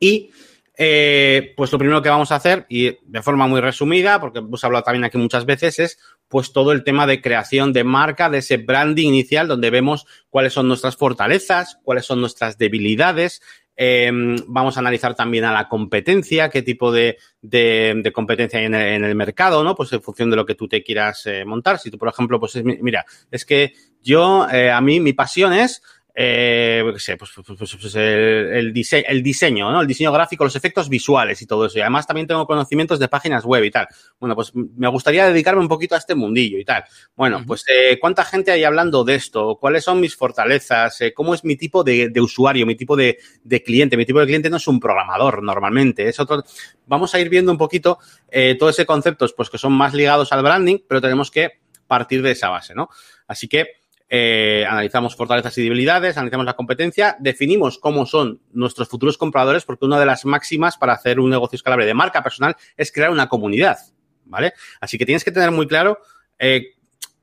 [0.00, 0.30] Y
[0.78, 4.64] eh, pues lo primero que vamos a hacer, y de forma muy resumida, porque hemos
[4.64, 8.38] hablado también aquí muchas veces, es pues todo el tema de creación de marca, de
[8.38, 13.42] ese branding inicial, donde vemos cuáles son nuestras fortalezas, cuáles son nuestras debilidades,
[13.76, 14.10] eh,
[14.46, 18.74] vamos a analizar también a la competencia, qué tipo de, de, de competencia hay en
[18.74, 19.74] el, en el, mercado, ¿no?
[19.74, 21.78] Pues en función de lo que tú te quieras eh, montar.
[21.78, 25.52] Si tú, por ejemplo, pues es, mira, es que yo, eh, a mí, mi pasión
[25.52, 25.82] es
[26.14, 29.80] eh, qué sé, pues, pues, pues, pues el, el, dise el, diseño, ¿no?
[29.80, 31.78] El diseño gráfico, los efectos visuales y todo eso.
[31.78, 33.88] Y además también tengo conocimientos de páginas web y tal.
[34.20, 36.84] Bueno, pues me gustaría dedicarme un poquito a este mundillo y tal.
[37.16, 37.46] Bueno, uh -huh.
[37.46, 39.56] pues eh, ¿cuánta gente hay hablando de esto?
[39.58, 41.00] ¿Cuáles son mis fortalezas?
[41.00, 43.96] Eh, ¿Cómo es mi tipo de, de usuario, mi tipo de, de, cliente?
[43.96, 46.44] Mi tipo de cliente no es un programador normalmente, es otro...
[46.86, 47.98] Vamos a ir viendo un poquito
[48.30, 52.22] eh, todos esos conceptos pues que son más ligados al branding, pero tenemos que partir
[52.22, 52.88] de esa base, ¿no?
[53.26, 53.81] Así que
[54.14, 59.86] eh, analizamos fortalezas y debilidades, analizamos la competencia, definimos cómo son nuestros futuros compradores, porque
[59.86, 63.30] una de las máximas para hacer un negocio escalable de marca personal es crear una
[63.30, 63.78] comunidad,
[64.26, 64.52] ¿vale?
[64.82, 65.98] Así que tienes que tener muy claro,
[66.38, 66.74] eh,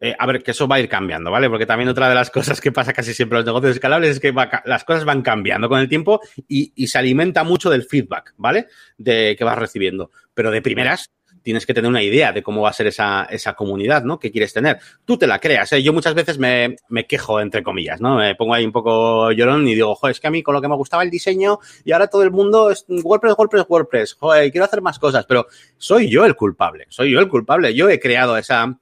[0.01, 1.47] eh, a ver, que eso va a ir cambiando, ¿vale?
[1.47, 4.19] Porque también otra de las cosas que pasa casi siempre en los negocios escalables es
[4.19, 4.33] que
[4.65, 8.65] las cosas van cambiando con el tiempo y, y se alimenta mucho del feedback, ¿vale?
[8.97, 10.09] De que vas recibiendo.
[10.33, 11.11] Pero de primeras,
[11.49, 14.19] tienes que tener una idea de cómo va a ser esa, esa comunidad, ¿no?
[14.19, 14.77] Que quieres tener.
[15.03, 15.81] Tú te la creas, ¿eh?
[15.81, 18.17] Yo muchas veces me, me quejo, entre comillas, ¿no?
[18.17, 20.61] Me pongo ahí un poco llorón y digo, joder, es que a mí con lo
[20.61, 24.13] que me gustaba el diseño y ahora todo el mundo es WordPress, WordPress, WordPress.
[24.13, 25.47] Joder, quiero hacer más cosas, pero
[25.79, 27.73] soy yo el culpable, soy yo el culpable.
[27.73, 28.79] Yo he creado esa,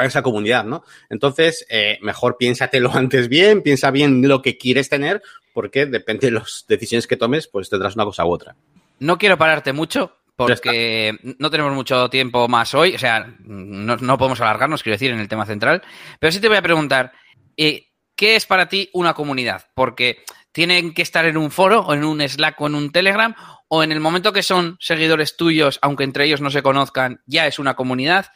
[0.00, 0.84] esa comunidad, ¿no?
[1.10, 5.20] Entonces, eh, mejor piénsatelo antes bien, piensa bien lo que quieres tener,
[5.52, 8.56] porque depende de las decisiones que tomes, pues tendrás una cosa u otra.
[8.98, 14.18] No quiero pararte mucho, porque no tenemos mucho tiempo más hoy, o sea, no, no,
[14.18, 15.82] podemos alargarnos, quiero decir, en el tema central,
[16.20, 17.10] pero sí te voy a preguntar,
[17.56, 19.66] eh, ¿qué es para ti una comunidad?
[19.74, 20.22] Porque
[20.52, 23.34] tienen que estar en un foro o en un Slack o en un Telegram,
[23.66, 27.48] o en el momento que son seguidores tuyos, aunque entre ellos no se conozcan, ya
[27.48, 28.26] es una comunidad.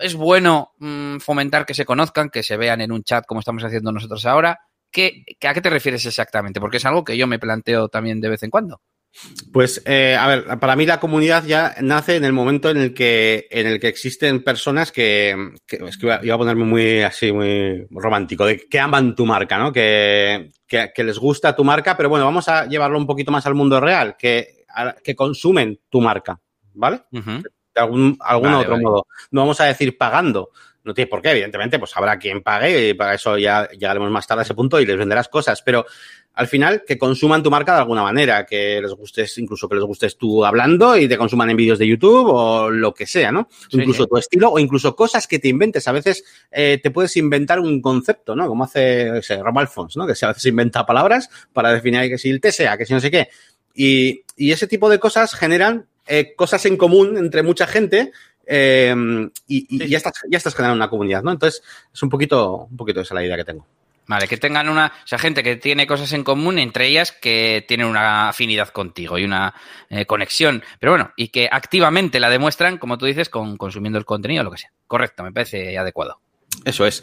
[0.00, 3.62] Es bueno mmm, fomentar que se conozcan, que se vean en un chat como estamos
[3.62, 4.58] haciendo nosotros ahora.
[4.90, 6.60] ¿Qué, ¿A qué te refieres exactamente?
[6.60, 8.80] Porque es algo que yo me planteo también de vez en cuando.
[9.52, 12.94] Pues, eh, a ver, para mí la comunidad ya nace en el momento en el
[12.94, 17.30] que, en el que existen personas que, que es que iba a ponerme muy así,
[17.32, 19.72] muy romántico, de que aman tu marca, ¿no?
[19.72, 23.44] Que, que, que les gusta tu marca, pero bueno, vamos a llevarlo un poquito más
[23.46, 24.64] al mundo real, que,
[25.04, 26.40] que consumen tu marca,
[26.74, 27.02] ¿vale?
[27.12, 27.42] Uh -huh.
[27.74, 28.82] De algún, algún vale, otro vale.
[28.82, 29.06] modo.
[29.30, 30.50] No vamos a decir pagando,
[30.84, 34.26] no tiene por qué, evidentemente, pues habrá quien pague y para eso ya llegaremos más
[34.26, 35.86] tarde a ese punto y les venderás cosas, pero
[36.34, 39.84] al final que consuman tu marca de alguna manera, que les gustes, incluso que les
[39.84, 43.48] gustes tú hablando y te consuman en vídeos de YouTube o lo que sea, ¿no?
[43.70, 44.08] Sí, incluso sí.
[44.08, 45.86] tu estilo o incluso cosas que te inventes.
[45.88, 48.48] A veces eh, te puedes inventar un concepto, ¿no?
[48.48, 50.06] Como hace ese Rob Alfons, ¿no?
[50.06, 53.10] Que a veces inventa palabras para definir que si el TSA, que si no sé
[53.10, 53.28] qué.
[53.74, 58.10] Y, y ese tipo de cosas generan eh, cosas en común entre mucha gente
[58.46, 58.94] eh,
[59.46, 59.88] y, y sí.
[59.88, 61.32] ya, estás, ya estás generando una comunidad, ¿no?
[61.32, 63.66] Entonces, es un poquito, un poquito esa la idea que tengo.
[64.06, 67.64] Vale, que tengan una, o sea, gente que tiene cosas en común, entre ellas que
[67.68, 69.54] tienen una afinidad contigo y una
[69.90, 74.04] eh, conexión, pero bueno, y que activamente la demuestran, como tú dices, con consumiendo el
[74.04, 74.72] contenido o lo que sea.
[74.88, 76.18] Correcto, me parece adecuado.
[76.64, 77.02] Eso es.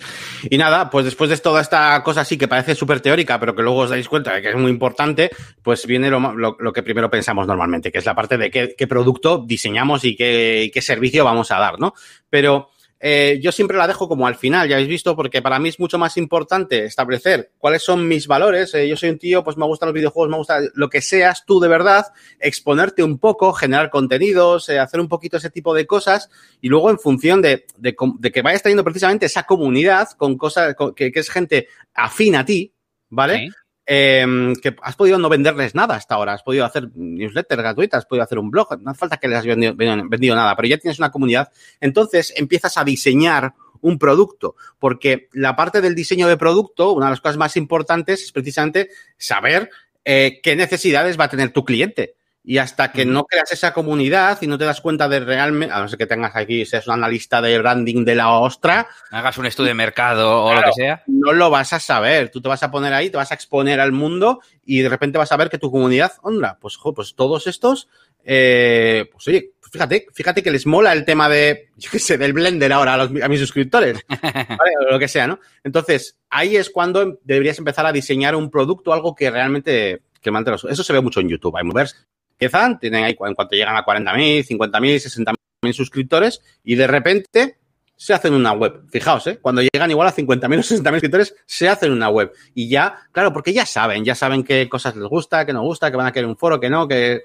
[0.49, 3.61] Y nada, pues después de toda esta cosa así que parece súper teórica, pero que
[3.61, 5.29] luego os dais cuenta de que es muy importante,
[5.61, 9.43] pues viene lo, que primero pensamos normalmente, que es la parte de qué, qué producto
[9.45, 11.93] diseñamos y qué, qué, servicio vamos a dar, ¿no?
[12.29, 15.69] Pero eh, yo siempre la dejo como al final, ya habéis visto, porque para mí
[15.69, 18.73] es mucho más importante establecer cuáles son mis valores.
[18.73, 21.45] Eh, yo soy un tío, pues me gustan los videojuegos, me gusta lo que seas
[21.45, 22.07] tú de verdad,
[22.39, 26.89] exponerte un poco, generar contenidos, eh, hacer un poquito ese tipo de cosas y luego
[26.89, 27.95] en función de, de,
[28.31, 32.73] que vayas teniendo precisamente esa comunidad con cosas que, que, es gente afín a ti,
[33.09, 33.49] ¿vale?
[33.91, 38.05] Eh, que has podido no venderles nada hasta ahora, has podido hacer newsletters gratuitas, has
[38.05, 40.99] podido hacer un blog, no hace falta que les vendido, vendido nada, pero ya tienes
[40.99, 46.91] una comunidad, entonces empiezas a diseñar un producto, porque la parte del diseño de producto,
[46.91, 49.71] una de las cosas más importantes es precisamente saber
[50.05, 52.13] eh, qué necesidades va a tener tu cliente.
[52.43, 55.81] Y hasta que no creas esa comunidad y no te das cuenta de realmente, a
[55.81, 58.87] no ser que tengas aquí, seas un analista de branding de la ostra.
[59.11, 61.03] Hagas un estudio de mercado o lo que sea.
[61.07, 62.29] No lo vas a saber.
[62.29, 65.17] Tú te vas a poner ahí, te vas a exponer al mundo y de repente
[65.17, 67.89] vas a ver que tu comunidad, onda, pues, jo, pues todos estos,
[68.23, 72.33] eh, pues oye, fíjate, fíjate que les mola el tema de, yo qué sé, del
[72.33, 74.71] Blender ahora a, los, a mis suscriptores, ¿vale?
[74.87, 75.39] o lo que sea, ¿no?
[75.63, 80.57] Entonces, ahí es cuando deberías empezar a diseñar un producto, algo que realmente que mantenga.
[80.57, 81.55] Eso se ve mucho en YouTube.
[81.55, 81.95] Hay movers
[82.39, 87.57] empiezan, tienen ahí, en cuanto llegan a 40.000, 50.000, 60.000 suscriptores y de repente
[87.97, 88.83] se hacen una web.
[88.89, 89.39] Fijaos, ¿eh?
[89.41, 92.31] cuando llegan igual a 50.000 o 60.000 suscriptores, se hacen una web.
[92.55, 95.91] Y ya, claro, porque ya saben, ya saben qué cosas les gusta, qué no gusta,
[95.91, 97.23] que van a querer un foro, que no, que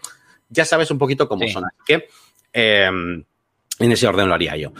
[0.49, 1.53] ya sabes un poquito cómo sí.
[1.53, 1.65] son.
[1.65, 2.09] Así que
[2.53, 4.73] eh, en ese orden lo haría yo.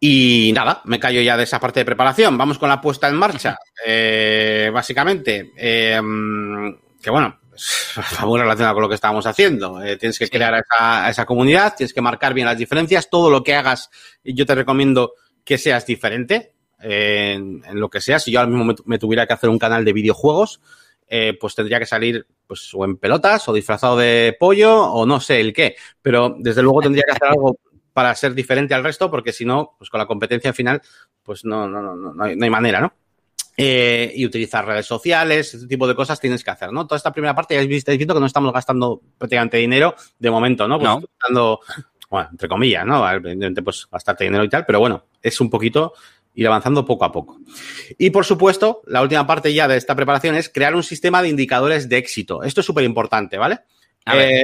[0.00, 2.38] Y nada, me callo ya de esa parte de preparación.
[2.38, 3.58] Vamos con la puesta en marcha.
[3.86, 6.00] Eh, básicamente, eh,
[7.00, 7.38] que bueno,
[8.26, 9.82] muy relacionado con lo que estábamos haciendo.
[9.82, 13.10] Eh, tienes que crear esa, esa, comunidad, tienes que marcar bien las diferencias.
[13.10, 13.90] Todo lo que hagas,
[14.24, 18.18] yo te recomiendo que seas diferente eh, en, en, lo que sea.
[18.18, 20.60] Si yo ahora mismo me, me, tuviera que hacer un canal de videojuegos,
[21.08, 25.20] eh, pues tendría que salir pues o en pelotas o disfrazado de pollo o no
[25.20, 25.76] sé el qué.
[26.00, 27.58] Pero desde luego tendría que hacer algo
[27.92, 30.80] para ser diferente al resto, porque si no, pues con la competencia final,
[31.22, 32.94] pues no, no, no, no, hay, no hay manera, ¿no?
[33.56, 36.86] Eh, y utilizar redes sociales, ese tipo de cosas tienes que hacer, ¿no?
[36.86, 40.66] Toda esta primera parte ya estáis diciendo que no estamos gastando prácticamente dinero de momento,
[40.66, 40.78] ¿no?
[40.78, 41.00] Pues no.
[41.00, 41.60] Gastando,
[42.08, 43.08] bueno, entre comillas, ¿no?
[43.10, 45.92] Evidentemente, pues gastarte dinero y tal, pero bueno, es un poquito
[46.34, 47.40] ir avanzando poco a poco.
[47.98, 51.28] Y por supuesto, la última parte ya de esta preparación es crear un sistema de
[51.28, 52.42] indicadores de éxito.
[52.42, 53.60] Esto es súper importante, ¿vale?
[54.06, 54.42] Eh,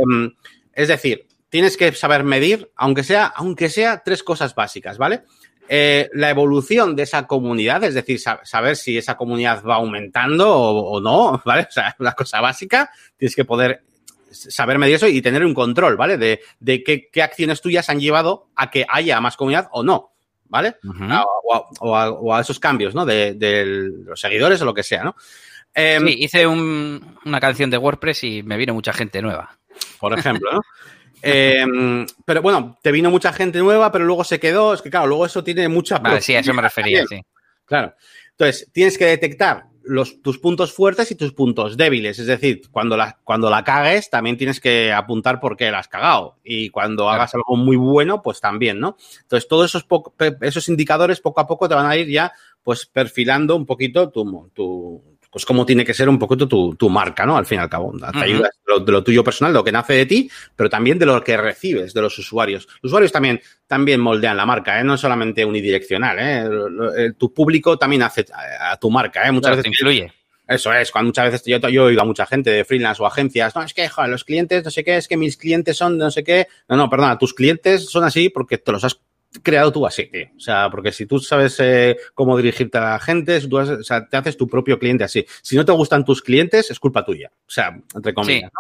[0.75, 5.23] es decir, tienes que saber medir, aunque sea, aunque sea tres cosas básicas, ¿vale?
[5.69, 10.51] Eh, la evolución de esa comunidad, es decir, sab saber si esa comunidad va aumentando
[10.51, 11.67] o, o, no, ¿vale?
[11.69, 13.83] O sea, una cosa básica, tienes que poder
[14.31, 16.17] saber medir eso y tener un control, ¿vale?
[16.17, 20.13] De, de qué, qué, acciones tuyas han llevado a que haya más comunidad o no,
[20.47, 20.77] ¿vale?
[20.85, 21.25] Uh -huh.
[21.45, 23.07] o, a, o, a, o, a, esos cambios, ¿no?
[23.07, 25.17] De, de, los seguidores o lo que sea, ¿no?
[25.75, 29.59] Eh, sí, hice un, una canción de WordPress y me vino mucha gente nueva.
[30.01, 30.61] Por ejemplo, ¿no?
[31.23, 31.65] Eh,
[32.25, 34.75] pero bueno, te vino mucha gente nueva, pero luego se quedó.
[34.75, 35.99] Es que claro, luego eso tiene mucha.
[35.99, 37.21] Vale, sí, a eso me refería, sí.
[37.65, 37.95] Claro.
[38.31, 42.19] Entonces, tienes que detectar los, tus puntos fuertes y tus puntos débiles.
[42.19, 45.89] Es decir, cuando la, cuando la cagues, también tienes que apuntar por qué la has
[45.89, 46.37] cagado.
[46.45, 48.97] Y cuando hagas algo muy bueno, pues también, ¿no?
[49.23, 49.87] Entonces, todos esos,
[50.41, 54.51] esos indicadores poco a poco te van a ir ya, pues, perfilando un poquito tu,
[54.55, 57.37] tu, pues cómo tiene que ser un poquito tu, tu marca, ¿no?
[57.37, 57.93] Al fin y al cabo.
[58.13, 61.07] Te ayudas de lo, tuyo personal, de lo que nace de ti, pero también de
[61.07, 62.67] lo que recibes de los usuarios.
[62.83, 64.85] Los usuarios también, también moldean la marca, ¿eh?
[64.85, 67.13] No es solamente unidireccional, ¿eh?
[67.19, 69.33] Tu público también hace a, tu marca, ¿eh?
[69.33, 69.65] Muchas veces.
[69.65, 70.13] Te influye.
[70.49, 73.55] Eso es, cuando muchas veces yo, yo oigo a mucha gente de freelance o agencias,
[73.55, 76.11] no, es que, joder, los clientes, no sé qué, es que mis clientes son no
[76.11, 76.47] sé qué.
[76.69, 78.99] No, no, perdona, tus clientes son así porque te los has
[79.43, 80.27] creado tú así, tío.
[80.37, 84.07] O sea, porque si tú sabes eh, cómo dirigirte a la gente, tú o sea,
[84.07, 85.25] te haces tu propio cliente así.
[85.43, 87.31] Si no te gustan tus clientes, es culpa tuya.
[87.35, 88.51] O sea, entre comillas.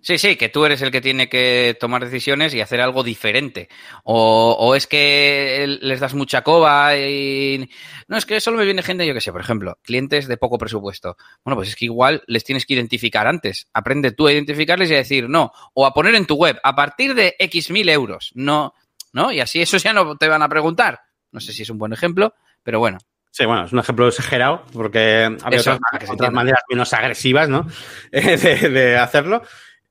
[0.00, 0.18] Sí.
[0.18, 3.68] sí, que tú eres el que tiene que tomar decisiones y hacer algo diferente.
[4.04, 7.68] O, o, es que les das mucha coba y...
[8.06, 10.58] No, es que solo me viene gente, yo qué sé, por ejemplo, clientes de poco
[10.58, 11.16] presupuesto.
[11.44, 13.68] Bueno, pues es que igual les tienes que identificar antes.
[13.72, 15.52] Aprende tú a identificarles y a decir no.
[15.74, 18.30] O a poner en tu web, a partir de X mil euros.
[18.34, 18.74] No,
[19.12, 19.32] ¿no?
[19.32, 21.00] Y así eso ya no te van a preguntar.
[21.30, 22.98] No sé si es un buen ejemplo, pero bueno.
[23.30, 27.66] Sí, bueno, es un ejemplo exagerado porque hay otras, maneras menos agresivas, ¿no?
[28.10, 29.42] de, hacerlo.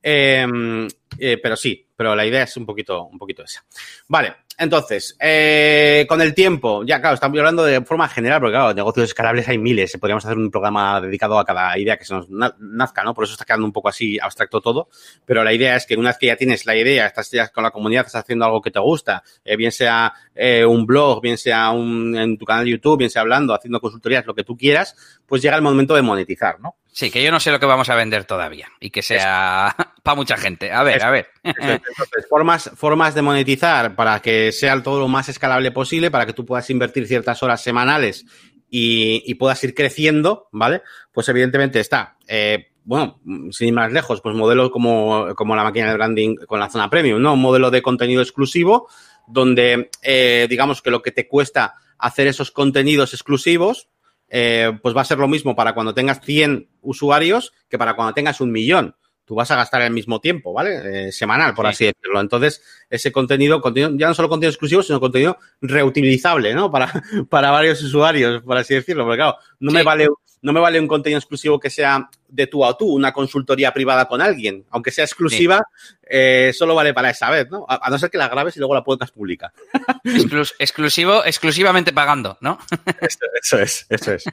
[0.01, 3.63] Em, eh, pero sí, pero la idea es un poquito, un poquito esa.
[4.08, 8.74] Vale, entonces, eh, con el tiempo, ya claro, estamos hablando de forma general, porque claro,
[8.74, 12.28] negocios escalables hay miles, podríamos hacer un programa dedicado a cada idea que se nos
[12.30, 13.13] nazca, ¿no?
[13.13, 14.89] Por eso está quedando un poco así abstracto todo,
[15.26, 17.63] pero la idea es que una vez que ya tienes la idea, estás ya con
[17.63, 21.38] la comunidad, estás haciendo algo que te gusta, eh, bien sea eh, un blog, bien
[21.38, 24.58] sea un, en tu canal de YouTube, bien sea hablando, haciendo consultorías, lo que tú
[24.58, 24.96] quieras,
[25.28, 26.78] pues llega el momento de monetizar, ¿no?
[26.97, 30.15] Sí, que yo no sé lo que vamos a vender todavía y que sea para
[30.15, 30.71] mucha gente.
[30.71, 31.27] A ver, a ver.
[31.43, 36.33] Entonces, formas, formas de monetizar para que sea todo lo más escalable posible, para que
[36.33, 38.25] tú puedas invertir ciertas horas semanales
[38.71, 40.81] y, puedas ir creciendo, ¿vale?
[41.12, 45.89] Pues evidentemente está, eh, bueno, sin ir más lejos, pues modelos como, como la máquina
[45.89, 47.33] de branding con la zona premium, ¿no?
[47.33, 48.89] Un modelo de contenido exclusivo
[49.27, 53.88] donde, eh, digamos que lo que te cuesta hacer esos contenidos exclusivos,
[54.29, 58.13] eh, pues va a ser lo mismo para cuando tengas 100 usuarios que para cuando
[58.13, 58.95] tengas un millón.
[59.25, 61.07] Tú vas a gastar el mismo tiempo, ¿vale?
[61.07, 62.21] Eh, semanal, por así decirlo.
[62.21, 66.71] Entonces, ese contenido, contenido, ya no solo contenido exclusivo, sino contenido reutilizable, ¿no?
[66.71, 66.89] Para,
[67.29, 69.03] para varios usuarios, por así decirlo.
[69.03, 70.07] Porque claro, no me vale
[70.41, 74.07] no me vale un contenido exclusivo que sea de tú a tú, una consultoría privada
[74.07, 74.65] con alguien.
[74.69, 75.63] Aunque sea exclusiva,
[76.03, 77.65] eh, solo vale para esa vez, ¿no?
[77.67, 79.51] A, no ser que la grabes y luego la puedas publicar.
[80.59, 82.57] exclusivo, exclusivamente pagando, ¿no?
[83.41, 84.25] eso, es, eso es.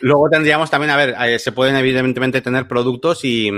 [0.00, 3.50] Luego tendríamos también, a ver, eh, se pueden evidentemente tener productos y,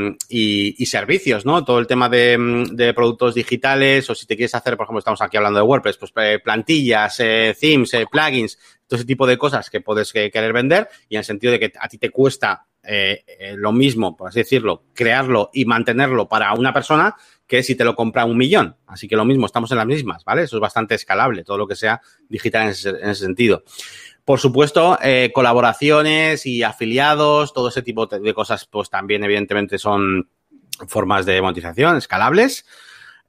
[0.87, 1.65] servicios, ¿no?
[1.65, 5.37] Todo el tema de, productos digitales o si te quieres hacer, por ejemplo, estamos aquí
[5.37, 10.13] hablando de WordPress, pues eh, plantillas, themes, plugins, todo ese tipo de cosas que puedes
[10.13, 13.71] querer vender y en el sentido de que a ti te cuesta eh, eh, lo
[13.73, 17.15] mismo, por así decirlo, crearlo y mantenerlo para una persona
[17.47, 18.77] que si te lo compra un millón.
[18.87, 20.43] Así que lo mismo, estamos en las mismas, ¿vale?
[20.43, 23.63] Eso es bastante escalable, todo lo que sea digital en ese, sentido.
[24.25, 30.29] Por supuesto, eh, colaboraciones y afiliados, todo ese tipo de cosas, pues también evidentemente son
[30.89, 32.65] formas de monetización escalables.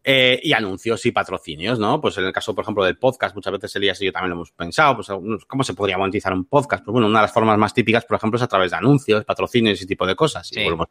[0.06, 2.02] Eh, y anuncios y patrocinios, ¿no?
[2.02, 4.36] Pues en el caso, por ejemplo, del podcast, muchas veces Elías y yo también lo
[4.36, 5.08] hemos pensado, pues
[5.48, 6.84] ¿cómo se podría monetizar un podcast?
[6.84, 9.24] Pues bueno, una de las formas más típicas, por ejemplo, es a través de anuncios,
[9.24, 10.52] patrocinios y ese tipo de cosas.
[10.52, 10.88] Y volvemos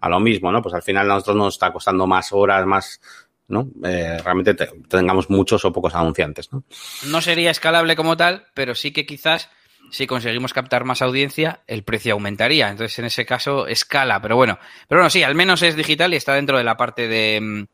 [0.00, 0.60] a, lo mismo, ¿no?
[0.60, 3.00] Pues al final a nosotros nos está costando más horas, más,
[3.48, 3.70] ¿no?
[3.84, 4.54] Eh, realmente
[4.86, 6.64] tengamos muchos o pocos anunciantes, ¿no?
[7.06, 9.48] No sería escalable como tal, pero sí que quizás
[9.90, 12.68] si conseguimos captar más audiencia, el precio aumentaría.
[12.68, 14.20] Entonces, en ese caso, escala.
[14.20, 17.08] Pero bueno, pero bueno, sí, al menos es digital y está dentro de la parte
[17.08, 17.64] de mm,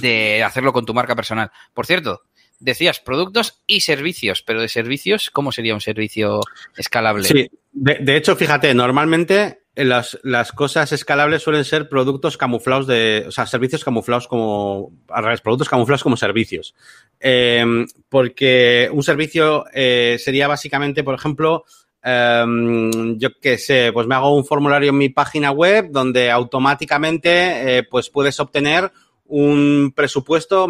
[0.00, 1.50] de hacerlo con tu marca personal.
[1.72, 2.22] Por cierto,
[2.58, 6.40] decías productos y servicios, pero de servicios, ¿cómo sería un servicio
[6.76, 7.24] escalable?
[7.24, 13.30] Sí, de, hecho, fíjate, normalmente las, las, cosas escalables suelen ser productos camuflados de, o
[13.30, 16.74] sea, servicios camuflados como, al revés, productos camuflados como servicios.
[17.20, 21.64] Em, porque un servicio eh, sería básicamente, por ejemplo,
[22.02, 27.78] em, yo qué sé, pues me hago un formulario en mi página web donde automáticamente,
[27.78, 28.92] eh, pues puedes obtener
[29.26, 30.68] un presupuesto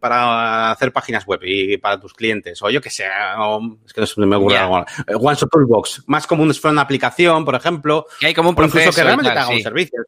[0.00, 4.06] para hacer páginas web y para tus clientes, o yo que sé, es que no
[4.06, 4.84] se me ocurre algo.
[5.06, 8.06] Eh, One Toolbox, más común es una aplicación, por ejemplo.
[8.18, 10.02] Que hay como un proceso que realmente te haga un servicio.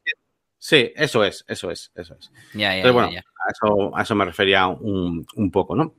[0.59, 2.31] Sí, eso es, eso es, eso es.
[2.77, 5.93] Entonces, bueno, A, eso, a eso me refería un, un poco, ¿no?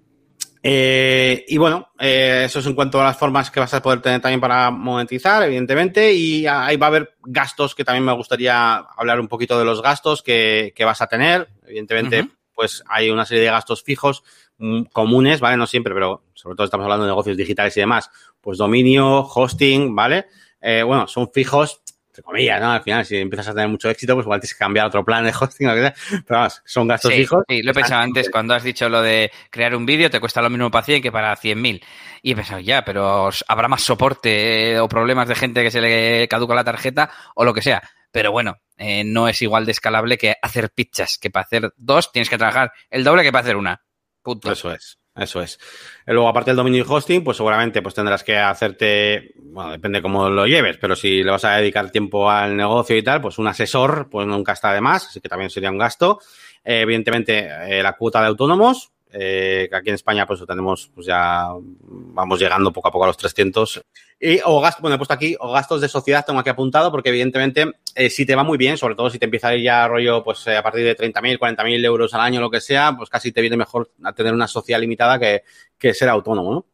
[0.65, 4.01] Eh, y bueno, eh, eso es en cuanto a las formas que vas a poder
[4.01, 8.77] tener también para monetizar, evidentemente, y ahí va a haber gastos que también me gustaría
[8.77, 11.49] hablar un poquito de los gastos que, vas a tener.
[11.67, 14.23] Evidentemente, pues hay una serie de gastos fijos
[14.57, 15.57] mm, comunes, ¿vale?
[15.57, 18.09] No siempre, pero sobre todo estamos hablando de negocios digitales y demás.
[18.39, 20.27] Pues dominio, hosting, ¿vale?
[20.65, 21.81] eh, bueno, son fijos,
[22.13, 22.71] entre comillas, ¿no?
[22.71, 25.25] Al final, si empiezas a tener mucho éxito, pues igual tienes que cambiar otro plan
[25.25, 25.93] de hosting, lo que sea.
[26.27, 27.43] Pero vamos, son gastos Sí, fijos.
[27.49, 30.39] sí, lo he pensado antes, cuando has dicho lo de crear un vídeo te cuesta
[30.43, 31.83] lo mismo para 100 que para 100.000.
[32.21, 35.81] Y he pensado, ya, pero habrá más soporte eh, o problemas de gente que se
[35.81, 37.81] le caduca la tarjeta o lo que sea.
[38.11, 42.11] Pero bueno, eh, no es igual de escalable que hacer pizzas, que para hacer dos
[42.11, 43.81] tienes que trabajar el doble que para hacer una.
[44.21, 44.51] Punto.
[44.51, 45.59] Eso es, eso es.
[46.07, 50.29] Luego, aparte del dominio y hosting, pues seguramente pues tendrás que hacerte, bueno, depende cómo
[50.29, 53.47] lo lleves, pero si le vas a dedicar tiempo al negocio y tal, pues un
[53.47, 56.19] asesor, pues nunca está de más, así que también sería un gasto.
[56.63, 61.49] Eh, evidentemente, eh, la cuota de autónomos, eh, aquí en España pues tenemos, pues ya
[61.79, 63.81] vamos llegando poco a poco a los 300.
[64.19, 67.09] Y, o gastos, bueno, he puesto aquí, o gastos de sociedad tengo aquí apuntado, porque
[67.09, 69.87] evidentemente, eh, si te va muy bien, sobre todo si te empieza a ir ya
[69.87, 73.09] rollo, pues eh, a partir de 30.000, 40.000 euros al año, lo que sea, pues
[73.09, 75.43] casi te viene mejor a tener una sociedad limitada que,
[75.77, 76.65] que ser autónomo, ¿no?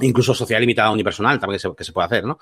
[0.00, 2.38] Incluso sociedad limitada unipersonal también que se, que se puede hacer, ¿no?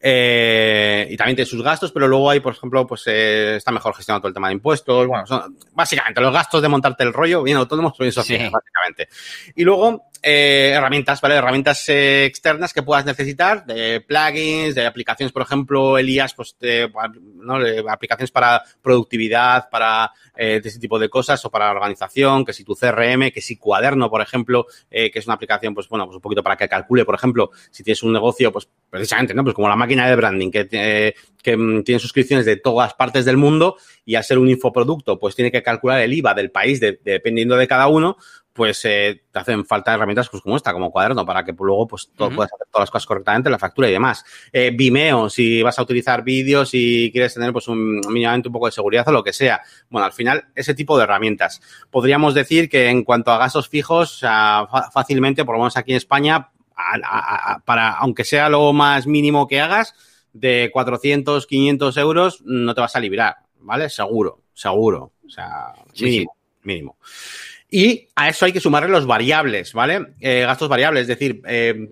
[0.00, 3.94] Eh, y también tiene sus gastos, pero luego hay, por ejemplo, pues eh, está mejor
[3.94, 5.06] gestionado todo el tema de impuestos.
[5.06, 8.50] Bueno, son básicamente los gastos de montarte el rollo, bien autónomos bien sociedad, Sí.
[8.52, 9.08] básicamente.
[9.54, 11.34] Y luego, eh, herramientas, ¿vale?
[11.36, 16.90] Herramientas eh, externas que puedas necesitar, de plugins, de aplicaciones, por ejemplo, Elías, pues, de,
[17.36, 17.58] ¿no?
[17.60, 22.64] de aplicaciones para productividad, para eh, ese tipo de cosas, o para organización, que si
[22.64, 26.16] tu CRM, que si Cuaderno, por ejemplo, eh, que es una aplicación, pues bueno, pues
[26.16, 29.42] un poquito para que calcule, por ejemplo, si tienes un negocio, pues precisamente, ¿no?
[29.44, 33.36] Pues como la máquina de branding, que, que mm, tiene suscripciones de todas partes del
[33.36, 36.98] mundo y al ser un infoproducto, pues tiene que calcular el IVA del país de-
[37.04, 38.16] dependiendo de cada uno,
[38.54, 42.08] pues eh, te hacen falta herramientas pues como esta, como cuaderno, para que luego pues
[42.16, 44.24] todo, puedas hacer todas las cosas correctamente, la factura y demás.
[44.52, 48.66] Eh, Vimeo, si vas a utilizar vídeos y quieres tener pues un mínimamente un poco
[48.66, 49.60] de seguridad o lo que sea.
[49.90, 51.60] Bueno, al final, ese tipo de herramientas.
[51.90, 54.20] Podríamos decir que en cuanto a gastos fijos,
[54.92, 59.06] fácilmente, por lo menos aquí en España, a- a- a- para, aunque sea lo más
[59.06, 59.94] mínimo que hagas,
[60.32, 63.88] de 400, 500 euros, no te vas a librar, ¿vale?
[63.88, 65.12] Seguro, seguro.
[65.26, 66.96] O sea, Sí, mínimo, mínimo.
[67.76, 70.14] Y a eso hay que sumarle los variables, ¿vale?
[70.20, 71.88] Eh, gastos variables, es decir, eh,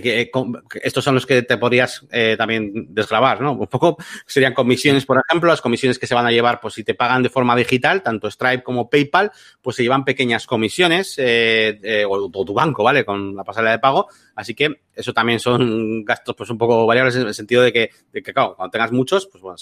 [0.00, 3.52] que- com- que estos son los que te podrías eh, también desgravar, ¿no?
[3.52, 6.82] Un poco serían comisiones, por ejemplo, las comisiones que se van a llevar, pues si
[6.84, 9.30] te pagan de forma digital, tanto Stripe como PayPal,
[9.60, 13.04] pues se llevan pequeñas comisiones, eh, eh, o, tu banco, ¿vale?
[13.04, 14.08] Con la pasarela de pago.
[14.34, 17.90] Así que eso también son gastos, pues un poco variables en el sentido de que,
[18.12, 19.56] de que claro, cuando tengas muchos, pues bueno,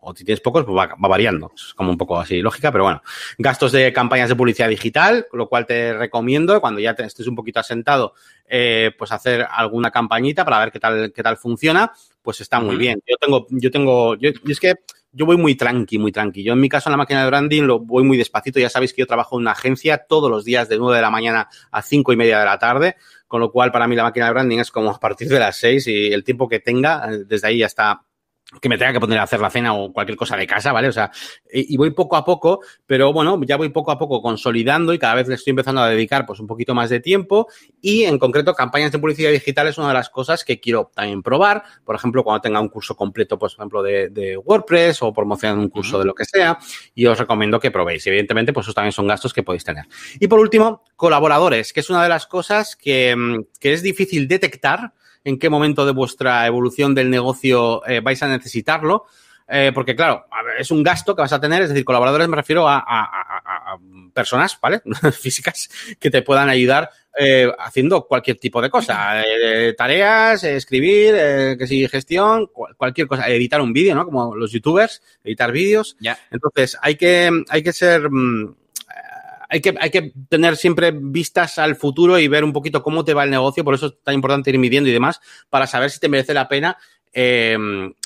[0.00, 1.50] o si tienes pocos, pues va, va variando.
[1.56, 3.02] Es como un poco así lógica, pero bueno.
[3.38, 7.58] Gastos de campañas de publicidad digital, lo cual te recomiendo cuando ya estés un poquito
[7.60, 8.14] asentado,
[8.48, 11.92] eh, pues hacer alguna campañita para ver qué tal, qué tal funciona,
[12.22, 13.00] pues está muy bien.
[13.06, 14.74] Yo tengo, yo tengo, yo, es que
[15.12, 16.42] yo voy muy tranqui, muy tranqui.
[16.42, 18.60] Yo en mi caso en la máquina de branding lo voy muy despacito.
[18.60, 21.10] Ya sabéis que yo trabajo en una agencia todos los días de 9 de la
[21.10, 24.26] mañana a cinco y media de la tarde, con lo cual para mí la máquina
[24.26, 27.24] de branding es como a partir de las 6 y el tiempo que tenga, eh,
[27.26, 28.02] desde ahí ya está
[28.60, 30.88] que me tenga que poner a hacer la cena o cualquier cosa de casa, ¿vale?
[30.88, 31.10] O sea,
[31.52, 35.16] y, voy poco a poco, pero bueno, ya voy poco a poco consolidando y cada
[35.16, 37.48] vez le estoy empezando a dedicar pues un poquito más de tiempo
[37.80, 41.22] y en concreto campañas de publicidad digital es una de las cosas que quiero también
[41.22, 45.12] probar, por ejemplo, cuando tenga un curso completo, pues, por ejemplo, de, de WordPress o
[45.12, 46.58] promocionar un curso de lo que sea
[46.94, 48.06] y os recomiendo que probéis.
[48.06, 49.86] Evidentemente, pues esos también son gastos que podéis tener.
[50.20, 54.28] Y por último, colaboradores, que es una de las cosas que, mm, que es difícil
[54.28, 54.92] detectar
[55.26, 59.04] en qué momento de vuestra evolución del negocio eh, vais a necesitarlo.
[59.48, 60.26] Eh, porque, claro,
[60.58, 63.42] es un gasto que vas a tener, es decir, colaboradores me refiero a, a- a-
[63.44, 63.78] a- a
[64.12, 64.82] personas, ¿vale?
[65.12, 65.68] Físicas
[66.00, 69.22] que te puedan ayudar eh, haciendo cualquier tipo de cosa.
[69.24, 71.14] Eh, tareas, escribir,
[71.58, 73.28] que si gestión, cual- cualquier cosa.
[73.28, 74.04] Editar un vídeo, ¿no?
[74.04, 75.96] Como los youtubers, editar vídeos.
[76.00, 76.18] Ya.
[76.30, 78.10] Entonces, hay que, hay que ser.
[78.10, 78.54] mm,
[79.48, 83.30] Hay que, tener siempre vistas al futuro y ver un poquito cómo te va el
[83.30, 83.64] negocio.
[83.64, 85.20] Por eso es tan importante ir midiendo y demás,
[85.50, 86.76] para saber si te merece la pena
[87.18, 87.56] eh,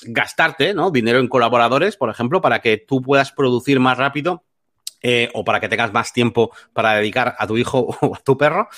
[0.05, 0.89] gastarte ¿no?
[0.89, 4.45] dinero en colaboradores, por ejemplo, para que tú puedas producir más rápido
[5.01, 8.37] eh, o para que tengas más tiempo para dedicar a tu hijo o a tu
[8.37, 8.69] perro,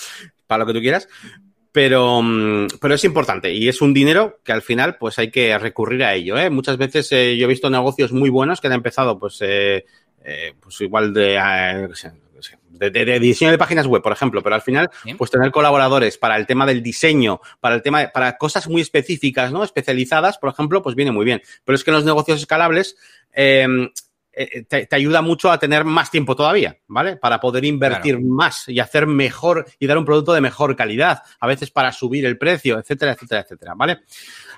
[0.48, 1.08] para lo que tú quieras.
[1.72, 5.56] Pero, mm, pero es importante y es un dinero que al final pues hay que
[5.60, 6.36] recurrir a ello.
[6.38, 6.50] ¿eh?
[6.50, 11.36] Muchas veces yo he visto negocios muy buenos que han empezado pues, pues igual de,
[11.36, 11.88] eh,
[12.70, 15.18] de, de- de diseño de páginas web, por ejemplo, pero al final Bien.
[15.18, 18.82] pues tener colaboradores para el tema del diseño, para el tema de- para cosas muy
[18.82, 19.64] específicas, ¿no?
[19.64, 21.42] Especializadas, por ejemplo, pues viene muy bien.
[21.64, 22.96] Pero es que en los negocios escalables
[23.34, 23.68] eh,
[24.36, 27.18] eh, te, te ayuda mucho a tener más tiempo todavía, ¿vale?
[27.18, 31.46] Para poder invertir más y hacer mejor y dar un producto de mejor calidad, a
[31.46, 34.00] veces para subir el precio, etcétera, etcétera, etcétera, ¿vale?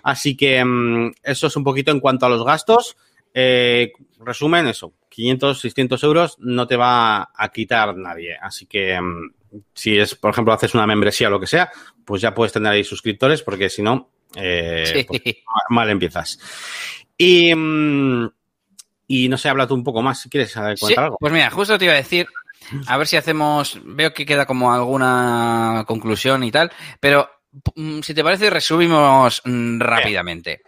[0.01, 2.95] Así que mm, eso es un poquito en cuanto a los gastos.
[3.33, 8.36] Eh, resumen, eso, 500, 600 euros no te va a quitar nadie.
[8.41, 9.32] Así que mm,
[9.74, 11.72] si es, por ejemplo, haces una membresía o lo que sea,
[12.03, 15.22] pues ya puedes tener ahí suscriptores porque si no, eh, pues,
[15.70, 16.38] mal empiezas.
[17.18, 18.30] Y, mm,
[19.07, 21.18] y no sé, habla tú un poco más si quieres contar algo.
[21.18, 22.28] Pues mira, justo te iba a decir,
[22.86, 27.30] a ver si hacemos, veo que queda como alguna conclusión y tal, pero
[27.76, 30.61] mm, si te parece, resumimos rápidamente.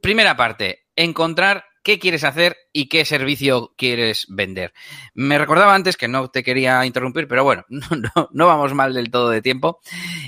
[0.00, 4.72] Primera parte, encontrar qué quieres hacer y qué servicio quieres vender.
[5.12, 9.28] Me recordaba antes que no te quería interrumpir, pero bueno, no, vamos mal del todo
[9.28, 9.80] de tiempo.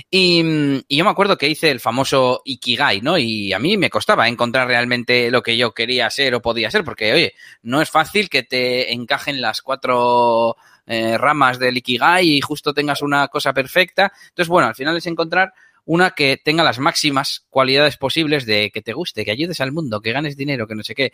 [0.09, 3.17] Y, yo me acuerdo que hice el famoso Ikigai, ¿no?
[3.17, 6.85] Y a mí me costaba encontrar realmente lo que yo quería ser o podía ser,
[6.85, 7.33] porque, oye,
[7.63, 10.55] no es fácil que te encajen las cuatro
[10.85, 14.13] eh, ramas del Ikigai y justo tengas una cosa perfecta.
[14.29, 15.53] Entonces, bueno, al final es encontrar
[15.87, 20.01] una que tenga las máximas cualidades posibles de que te guste, que ayudes al mundo,
[20.01, 21.13] que ganes dinero, que no sé qué,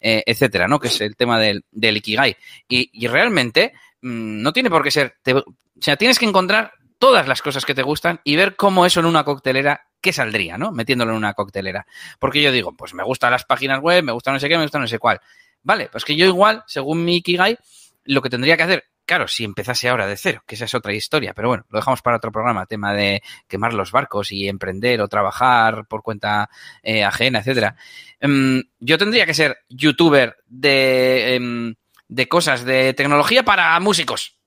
[0.00, 0.80] eh, etcétera, ¿no?
[0.80, 2.34] Que es el tema del, Ikigai.
[2.66, 5.16] Y, realmente mm, no tiene por qué ser.
[5.26, 5.44] o
[5.78, 9.06] sea, tienes que encontrar todas las cosas que te gustan y ver cómo eso en
[9.06, 10.72] una coctelera, qué saldría, ¿no?
[10.72, 11.86] Metiéndolo en una coctelera.
[12.18, 14.64] Porque yo digo, pues me gustan las páginas web, me gusta no sé qué, me
[14.64, 15.20] gusta no sé cuál.
[15.62, 17.58] Vale, pues que yo igual, según mi Ikigai,
[18.04, 20.94] lo que tendría que hacer Claro, si empezase ahora de cero, que esa es otra
[20.94, 25.00] historia, pero bueno, lo dejamos para otro programa, tema de quemar los barcos y emprender
[25.02, 26.48] o trabajar por cuenta
[26.82, 27.76] eh, ajena, etcétera.
[28.18, 31.74] Em, yo tendría que ser youtuber de, em,
[32.08, 34.38] de cosas de tecnología para músicos.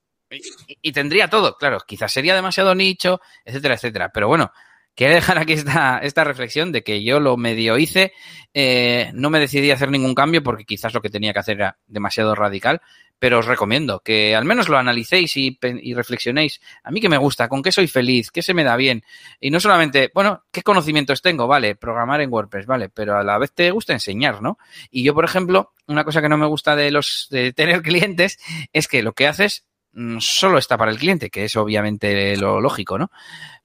[0.82, 4.10] Y, tendría todo, claro, quizás sería demasiado nicho, etcétera, etcétera.
[4.12, 4.52] Pero bueno,
[4.94, 8.12] quiero dejar aquí esta, esta reflexión de que yo lo medio hice,
[8.52, 11.56] eh, no me decidí a hacer ningún cambio porque quizás lo que tenía que hacer
[11.58, 12.82] era demasiado radical,
[13.18, 15.58] pero os recomiendo que al menos lo analicéis y,
[15.94, 16.60] reflexionéis.
[16.84, 19.02] A mí que me gusta, con qué soy feliz, qué se me da bien.
[19.40, 23.38] Y no solamente, bueno, qué conocimientos tengo, vale, programar en WordPress, vale, pero a la
[23.38, 24.58] vez te gusta enseñar, ¿no?
[24.90, 28.38] Y yo, por ejemplo, una cosa que no me gusta de los de tener clientes
[28.72, 32.60] es que lo que haces mm, solo está para el cliente, que es obviamente lo
[32.60, 33.10] lógico, ¿no?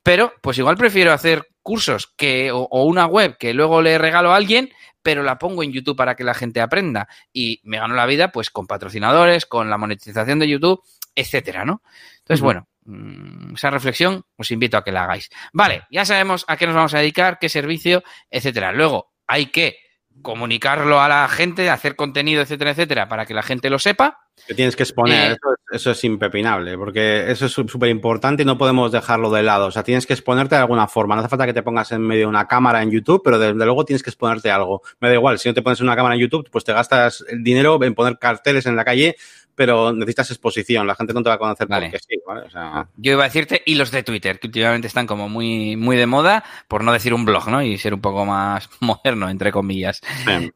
[0.01, 4.35] Pero, pues igual prefiero hacer cursos que, o una web que luego le regalo a
[4.35, 4.69] alguien
[5.03, 8.31] pero la pongo en YouTube para que la gente aprenda y me gano la vida
[8.31, 10.81] pues con patrocinadores, con la monetización de YouTube,
[11.13, 11.83] etcétera, ¿no?
[12.19, 15.29] Entonces, bueno, mm, esa reflexión os invito a que la hagáis.
[15.51, 18.71] Vale, ya sabemos a qué nos vamos a dedicar, qué servicio, etcétera.
[18.71, 19.77] Luego hay que
[20.21, 24.22] comunicarlo a la gente, hacer contenido, etcétera, etcétera, para que la gente lo sepa.
[24.47, 25.37] Que tienes que exponer, eh,
[25.71, 29.67] eso, es impepinable, porque eso es súper importante y no podemos dejarlo de lado.
[29.67, 31.15] O sea, tienes que exponerte de alguna forma.
[31.15, 33.53] No hace falta que te pongas en medio de una cámara en YouTube, pero desde
[33.53, 34.81] luego tienes que exponerte algo.
[34.99, 37.43] Me da igual, si no te pones una cámara en YouTube, pues te gastas el
[37.43, 39.15] dinero en poner carteles en la calle
[39.55, 40.87] pero necesitas exposición.
[40.87, 41.87] La gente no te va a conocer vale.
[41.87, 42.41] porque sí, ¿vale?
[42.41, 42.87] O sea...
[42.97, 46.05] Yo iba a decirte y los de Twitter, que últimamente están como muy, muy de
[46.05, 47.61] moda, por no decir un blog, ¿no?
[47.61, 50.01] Y ser un poco más moderno, entre comillas.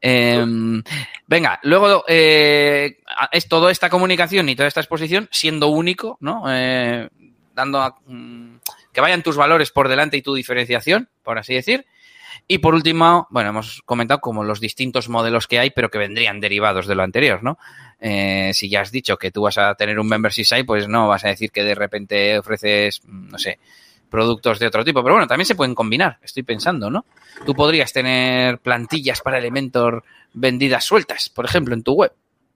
[0.02, 0.46] Eh,
[1.28, 3.00] venga, luego eh,
[3.32, 6.44] es esta comunicación y toda esta exposición siendo único, ¿no?
[6.48, 7.10] Eh,
[7.54, 8.58] dando a, mm,
[8.94, 11.86] que vayan tus valores por delante y tu diferenciación, por así decir.
[12.48, 16.40] Y por último, bueno, hemos comentado como los distintos modelos que hay, pero que vendrían
[16.40, 17.58] derivados de lo anterior, ¿no?
[18.00, 21.08] Eh, si ya has dicho que tú vas a tener un membership site, pues no
[21.08, 23.60] vas a decir que de repente ofreces, no sé,
[24.10, 25.04] productos de otro tipo.
[25.04, 27.06] Pero bueno, también se pueden combinar, estoy pensando, ¿no?
[27.46, 30.04] Tú podrías tener plantillas para Elementor
[30.34, 32.14] vendidas sueltas, por ejemplo, en tu web.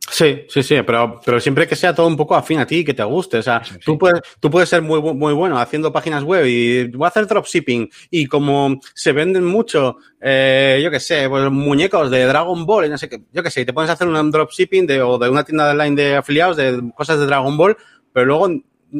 [0.09, 2.93] Sí, sí, sí, pero, pero siempre que sea todo un poco afín a ti, que
[2.93, 3.37] te guste.
[3.37, 7.05] O sea, Tú, puedes, tú puedes ser muy, muy bueno haciendo páginas web y voy
[7.05, 12.25] a hacer dropshipping y como se venden mucho, eh, yo qué sé, pues muñecos de
[12.25, 14.87] Dragon Ball y no sé qué, yo qué sé, y te puedes hacer un dropshipping
[14.87, 17.77] de, o de una tienda online de afiliados de cosas de Dragon Ball,
[18.11, 18.49] pero luego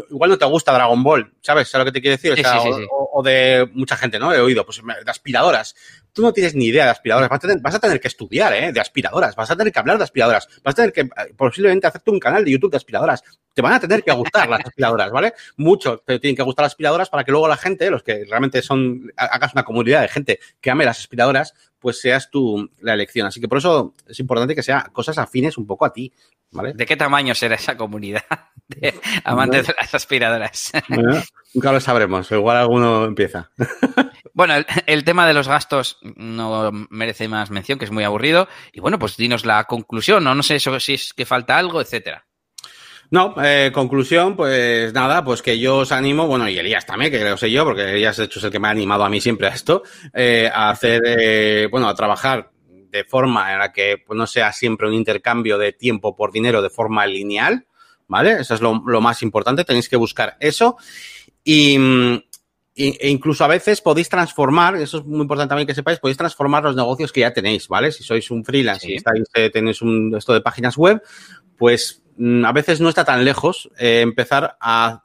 [0.09, 1.67] igual no te gusta Dragon Ball, ¿sabes?
[1.67, 2.33] ¿Sabes lo que te quiero decir?
[2.33, 2.61] O, sea,
[3.13, 4.33] o, de mucha gente, ¿no?
[4.33, 5.75] He oído, pues de aspiradoras
[6.13, 8.71] tú no tienes ni idea de aspiradoras, vas a, tener, que estudiar, ¿eh?
[8.71, 11.87] De aspiradoras, vas a tener que hablar de aspiradoras, vas a tener que eh, posiblemente
[11.87, 13.23] hacerte un canal de YouTube de aspiradoras.
[13.53, 15.33] Te van a tener que gustar las aspiradoras, ¿vale?
[15.57, 18.61] Mucho te tienen que gustar las aspiradoras para que luego la gente, los que realmente
[18.61, 23.27] son, hagas una comunidad de gente que ame las aspiradoras, pues seas tú la elección.
[23.27, 26.13] Así que por eso es importante que sea cosas afines un poco a ti,
[26.51, 26.73] ¿vale?
[26.73, 28.23] ¿De qué tamaño será esa comunidad
[28.67, 30.71] de amantes de las aspiradoras?
[31.53, 33.51] nunca lo sabremos, igual alguno empieza.
[34.33, 34.53] Bueno,
[34.87, 38.47] el, tema de los gastos no merece más mención, que es muy aburrido.
[38.71, 40.33] Y bueno, pues dinos la conclusión, ¿no?
[40.33, 42.25] No sé si es que falta algo, etcétera.
[43.11, 47.21] No, eh, conclusión, pues nada, pues que yo os animo, bueno, y Elías también, que
[47.21, 49.19] lo sé yo, porque Elías de hecho es el que me ha animado a mí
[49.19, 49.83] siempre a esto,
[50.13, 52.51] eh, a hacer, eh, bueno, a trabajar
[52.91, 56.61] de forma en la que pues, no sea siempre un intercambio de tiempo por dinero
[56.61, 57.65] de forma lineal,
[58.07, 58.41] ¿vale?
[58.41, 60.77] Eso es lo, lo más importante, tenéis que buscar eso.
[61.43, 61.77] Y,
[62.75, 66.63] e incluso a veces podéis transformar, eso es muy importante también que sepáis, podéis transformar
[66.63, 67.91] los negocios que ya tenéis, ¿vale?
[67.91, 71.01] Si sois un freelance y estáis, eh, tenéis un, esto de páginas web,
[71.57, 75.01] pues mm, a veces no está tan lejos eh, empezar a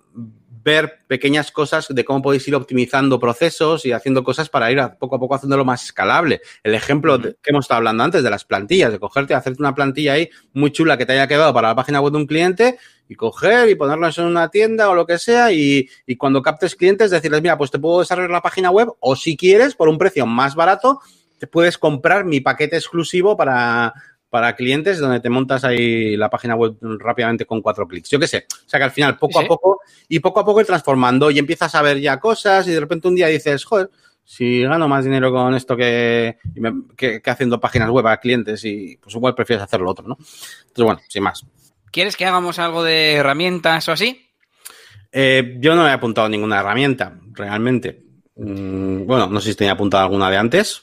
[0.67, 4.99] ver pequeñas cosas de cómo podéis ir optimizando procesos y haciendo cosas para ir a,
[4.99, 6.41] poco a poco haciéndolo más escalable.
[6.64, 9.77] El ejemplo que hemos estado hablando antes de las plantillas, de cogerte y hacerte una
[9.77, 12.79] plantilla ahí muy chula que te haya quedado para la página web de un cliente
[13.09, 16.75] y coger y ponerlo en una tienda o lo que sea y, y cuando captes
[16.75, 19.99] clientes decirles, mira, pues te puedo desarrollar la página web o si quieres, por un
[19.99, 20.99] precio más barato,
[21.39, 23.95] te puedes comprar mi paquete exclusivo para,
[24.31, 28.11] para clientes donde te montas ahí la página web rápidamente con cuatro clics.
[28.11, 28.47] Yo qué sé.
[28.51, 29.45] O sea que al final, poco ¿Sí?
[29.45, 32.72] a poco, y poco a poco ir transformando y empiezas a ver ya cosas y
[32.72, 33.91] de repente un día dices, joder,
[34.24, 36.39] si gano más dinero con esto que,
[36.97, 40.16] que, que haciendo páginas web a clientes y pues igual prefieres hacer lo otro, ¿no?
[40.18, 41.47] Entonces, bueno, sin más.
[41.93, 44.29] ¿Quieres que hagamos algo de herramientas o así?
[45.12, 48.03] Eh, yo no he apuntado ninguna herramienta, realmente.
[48.35, 50.83] Mm, bueno, no sé si tenía apuntado alguna de antes.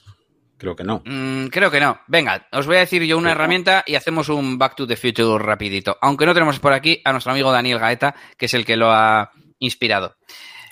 [0.58, 1.02] Creo que no.
[1.06, 2.00] Mm, creo que no.
[2.08, 5.44] Venga, os voy a decir yo una herramienta y hacemos un Back to the Future
[5.44, 5.98] rapidito.
[6.02, 8.92] Aunque no tenemos por aquí a nuestro amigo Daniel Gaeta, que es el que lo
[8.92, 10.16] ha inspirado.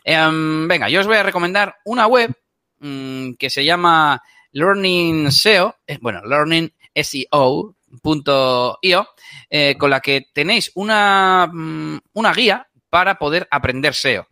[0.03, 2.33] Em, venga, yo os voy a recomendar una web
[2.79, 4.21] mm, que se llama
[4.51, 7.75] Learning SEO, eh, bueno, Learning SEO.
[8.81, 9.07] .io,
[9.49, 14.27] eh, con la que tenéis una, mm, una guía para poder aprender SEO.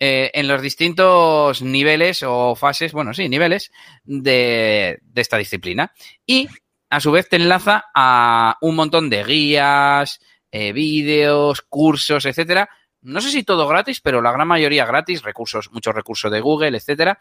[0.00, 3.72] Eh, en los distintos niveles o fases, bueno, sí, niveles
[4.04, 5.92] de, de, esta disciplina.
[6.24, 6.48] Y
[6.88, 10.20] a su vez te enlaza a un montón de guías,
[10.50, 12.68] eh, vídeos, cursos, etcétera.
[13.00, 16.76] No sé si todo gratis, pero la gran mayoría gratis, recursos, muchos recursos de Google,
[16.76, 17.18] etcétera.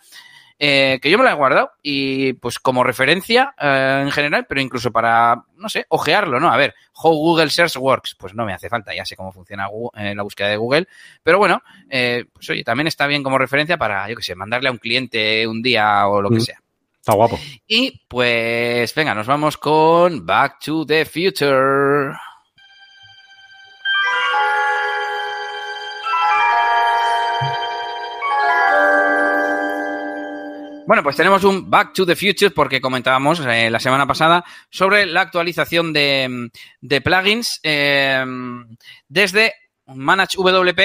[0.60, 4.60] Eh, que yo me la he guardado y pues como referencia eh, en general, pero
[4.60, 6.49] incluso para, no sé, ojearlo, ¿no?
[6.51, 9.68] A ver, How Google Search Works, pues no me hace falta, ya sé cómo funciona
[9.68, 10.88] Google, eh, la búsqueda de Google,
[11.22, 14.70] pero bueno, eh, pues oye, también está bien como referencia para, yo qué sé, mandarle
[14.70, 16.41] a un cliente un día o lo que Mm.
[16.41, 16.60] sea.
[16.99, 17.39] Está guapo.
[17.68, 22.14] Y pues venga, nos vamos con Back to the Future.
[30.88, 35.06] Bueno, pues tenemos un Back to the Future porque comentábamos eh, la semana pasada sobre
[35.06, 38.24] la actualización de, de plugins eh,
[39.10, 39.54] desde
[39.86, 40.80] ManageWP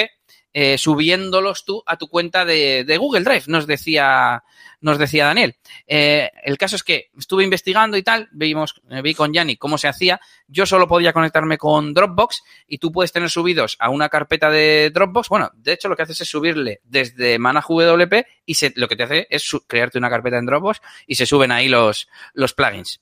[0.53, 4.45] eh, subiéndolos tú a tu cuenta de, Google Drive, nos decía,
[4.81, 5.57] nos decía Daniel.
[5.87, 9.79] Eh, el caso es que estuve investigando y tal, vimos, eh, vi con Yanni cómo
[9.79, 10.21] se hacía.
[10.49, 14.91] Yo solo podía conectarme con Dropbox y tú puedes tener subidos a una carpeta de
[14.93, 15.29] Dropbox.
[15.29, 19.27] Bueno, de hecho lo que haces es subirle desde ManageWP y lo que te hace
[19.31, 23.01] es crearte una carpeta en Dropbox y se suben ahí los, los plugins.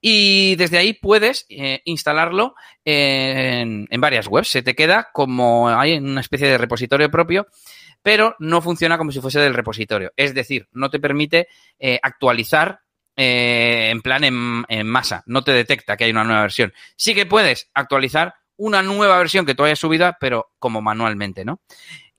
[0.00, 4.48] Y desde ahí puedes eh, instalarlo en, en, varias webs.
[4.48, 7.46] Se te queda como hay una especie de repositorio propio,
[8.02, 10.12] pero no funciona como si fuese del repositorio.
[10.16, 12.80] Es decir, no te permite eh, actualizar
[13.16, 15.24] eh, en plan en, en, masa.
[15.26, 16.72] No te detecta que hay una nueva versión.
[16.96, 21.60] Sí que puedes actualizar una nueva versión que tú hayas subido, pero como manualmente, ¿no?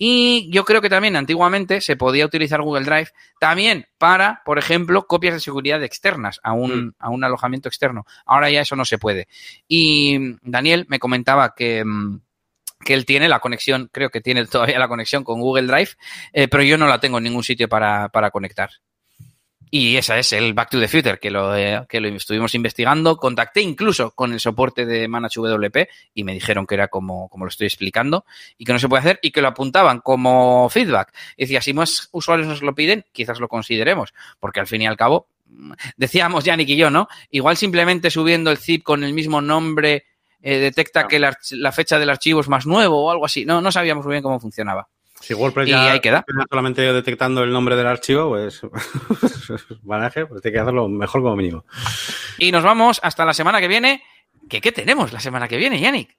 [0.02, 5.06] Y yo creo que también antiguamente se podía utilizar Google Drive también para, por ejemplo,
[5.06, 6.94] copias de seguridad externas a un, mm.
[7.00, 8.06] a un alojamiento externo.
[8.26, 9.28] Ahora ya eso no se puede.
[9.68, 12.22] Y Daniel me comentaba que, mm,
[12.86, 15.92] que él tiene la conexión, creo que tiene todavía la conexión con Google Drive,
[16.32, 18.70] eh, pero yo no la tengo en ningún sitio para, para conectar.
[19.72, 23.18] Y esa es el Back to the Future, que lo, eh, que lo estuvimos investigando.
[23.18, 27.50] Contacté incluso con el soporte de ManageWP y me dijeron que era como, como lo
[27.50, 28.26] estoy explicando
[28.58, 31.14] y que no se puede hacer y que lo apuntaban como feedback.
[31.38, 34.88] Y decía, si más usuarios nos lo piden, quizás lo consideremos, porque al fin y
[34.88, 35.28] al cabo,
[35.98, 37.08] decíamos Yannick y yo, ¿no?
[37.30, 40.06] Igual simplemente subiendo el zip con el mismo nombre
[40.42, 43.46] eh, detecta que la, la, fecha del archivo es más nuevo o algo así.
[43.46, 44.88] No, no sabíamos muy bien cómo funcionaba.
[45.22, 46.24] Si WordPress y ya ahí queda.
[46.50, 48.62] solamente detectando el nombre del archivo, pues
[49.82, 51.66] banaje, pues hay que hacerlo mejor como mínimo.
[52.38, 54.04] Y nos vamos hasta la semana que viene.
[54.50, 56.16] ¿Qué, qué tenemos la semana que viene, Yannick?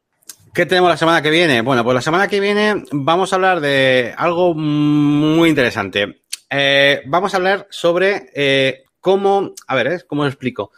[0.52, 1.60] ¿Qué tenemos la semana que viene?
[1.60, 6.22] Bueno, pues la semana que viene vamos a hablar de algo muy interesante.
[6.50, 10.00] Eh, vamos a hablar sobre eh, cómo, a ver, ¿eh?
[10.08, 10.72] ¿cómo lo explico?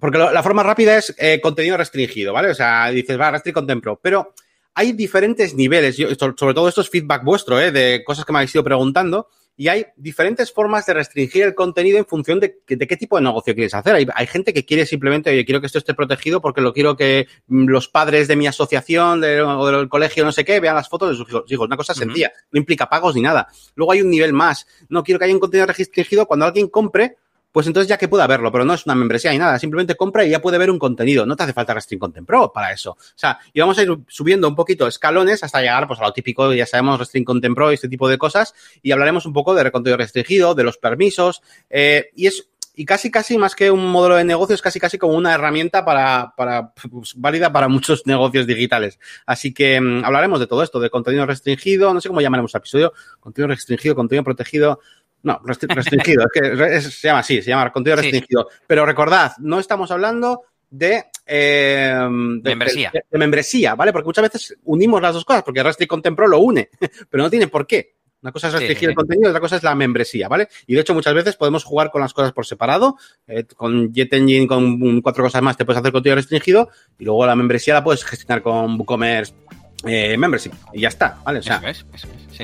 [0.00, 2.50] Porque lo, la forma rápida es eh, contenido restringido, ¿vale?
[2.50, 4.34] O sea, dices, va, restring content pro, pero
[4.78, 7.72] hay diferentes niveles, yo, sobre todo esto es feedback vuestro, ¿eh?
[7.72, 9.26] de cosas que me habéis ido preguntando,
[9.56, 13.22] y hay diferentes formas de restringir el contenido en función de, de qué tipo de
[13.22, 13.96] negocio quieres hacer.
[13.96, 16.96] Hay, hay, gente que quiere simplemente, oye, quiero que esto esté protegido porque lo quiero
[16.96, 20.76] que mm, los padres de mi asociación de, o del colegio, no sé qué, vean
[20.76, 21.66] las fotos de sus hijos.
[21.66, 22.46] Una cosa sencilla, uh -huh.
[22.52, 23.48] no implica pagos ni nada.
[23.74, 24.64] Luego hay un nivel más.
[24.88, 27.16] No quiero que haya un contenido restringido cuando alguien compre
[27.52, 30.24] pues entonces ya que pueda verlo, pero no es una membresía ni nada, simplemente compra
[30.24, 32.92] y ya puede ver un contenido, no te hace falta Restring Content Pro para eso.
[32.92, 36.12] O sea, y vamos a ir subiendo un poquito escalones hasta llegar pues a lo
[36.12, 39.54] típico, ya sabemos, Restring Content Pro y este tipo de cosas, y hablaremos un poco
[39.54, 43.90] de contenido restringido, de los permisos, eh, y es y casi, casi más que un
[43.90, 48.02] modelo de negocio, es casi, casi como una herramienta para, para pues, válida para muchos
[48.06, 49.00] negocios digitales.
[49.26, 52.58] Así que mm, hablaremos de todo esto, de contenido restringido, no sé cómo llamaremos el
[52.60, 54.78] episodio, contenido restringido, contenido protegido.
[55.22, 58.48] No, restringido, es que se llama así, se llama contenido restringido.
[58.66, 62.92] Pero recordad, no estamos hablando de, eh, membresía.
[62.92, 63.92] De, membresía, ¿vale?
[63.92, 66.68] Porque muchas veces unimos las dos cosas, porque Restrict Contempro lo une,
[67.10, 67.96] pero no tiene por qué.
[68.20, 70.48] Una cosa es restringir el contenido, otra cosa es la membresía, ¿vale?
[70.66, 72.96] Y de hecho, muchas veces podemos jugar con las cosas por separado.
[73.28, 77.36] Eh, con JetEngine, con cuatro cosas más, te puedes hacer contenido restringido y luego la
[77.36, 79.34] membresía la puedes gestionar con WooCommerce
[79.84, 80.52] eh, Membership.
[80.72, 81.40] Y ya está, ¿vale?
[81.40, 81.62] O sea,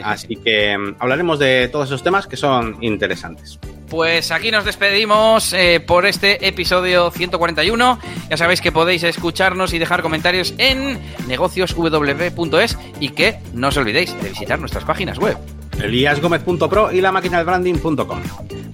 [0.04, 3.58] así que mm, hablaremos de todos esos temas que son interesantes.
[3.88, 7.98] Pues aquí nos despedimos eh, por este episodio 141.
[8.30, 14.20] Ya sabéis que podéis escucharnos y dejar comentarios en negociosw.es y que no os olvidéis
[14.20, 15.36] de visitar nuestras páginas web.
[15.80, 18.22] Eliasgomez.pro y la máquina del branding.com.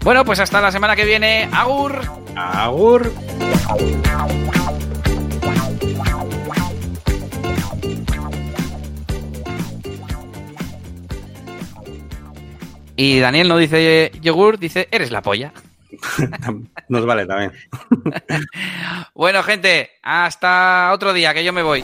[0.02, 1.48] Bueno, pues hasta la semana que viene.
[1.52, 2.00] Agur.
[2.36, 3.12] Agur.
[13.02, 15.54] Y Daniel no dice yogur, dice eres la polla.
[16.90, 17.50] Nos vale también.
[19.14, 21.82] bueno, gente, hasta otro día, que yo me voy.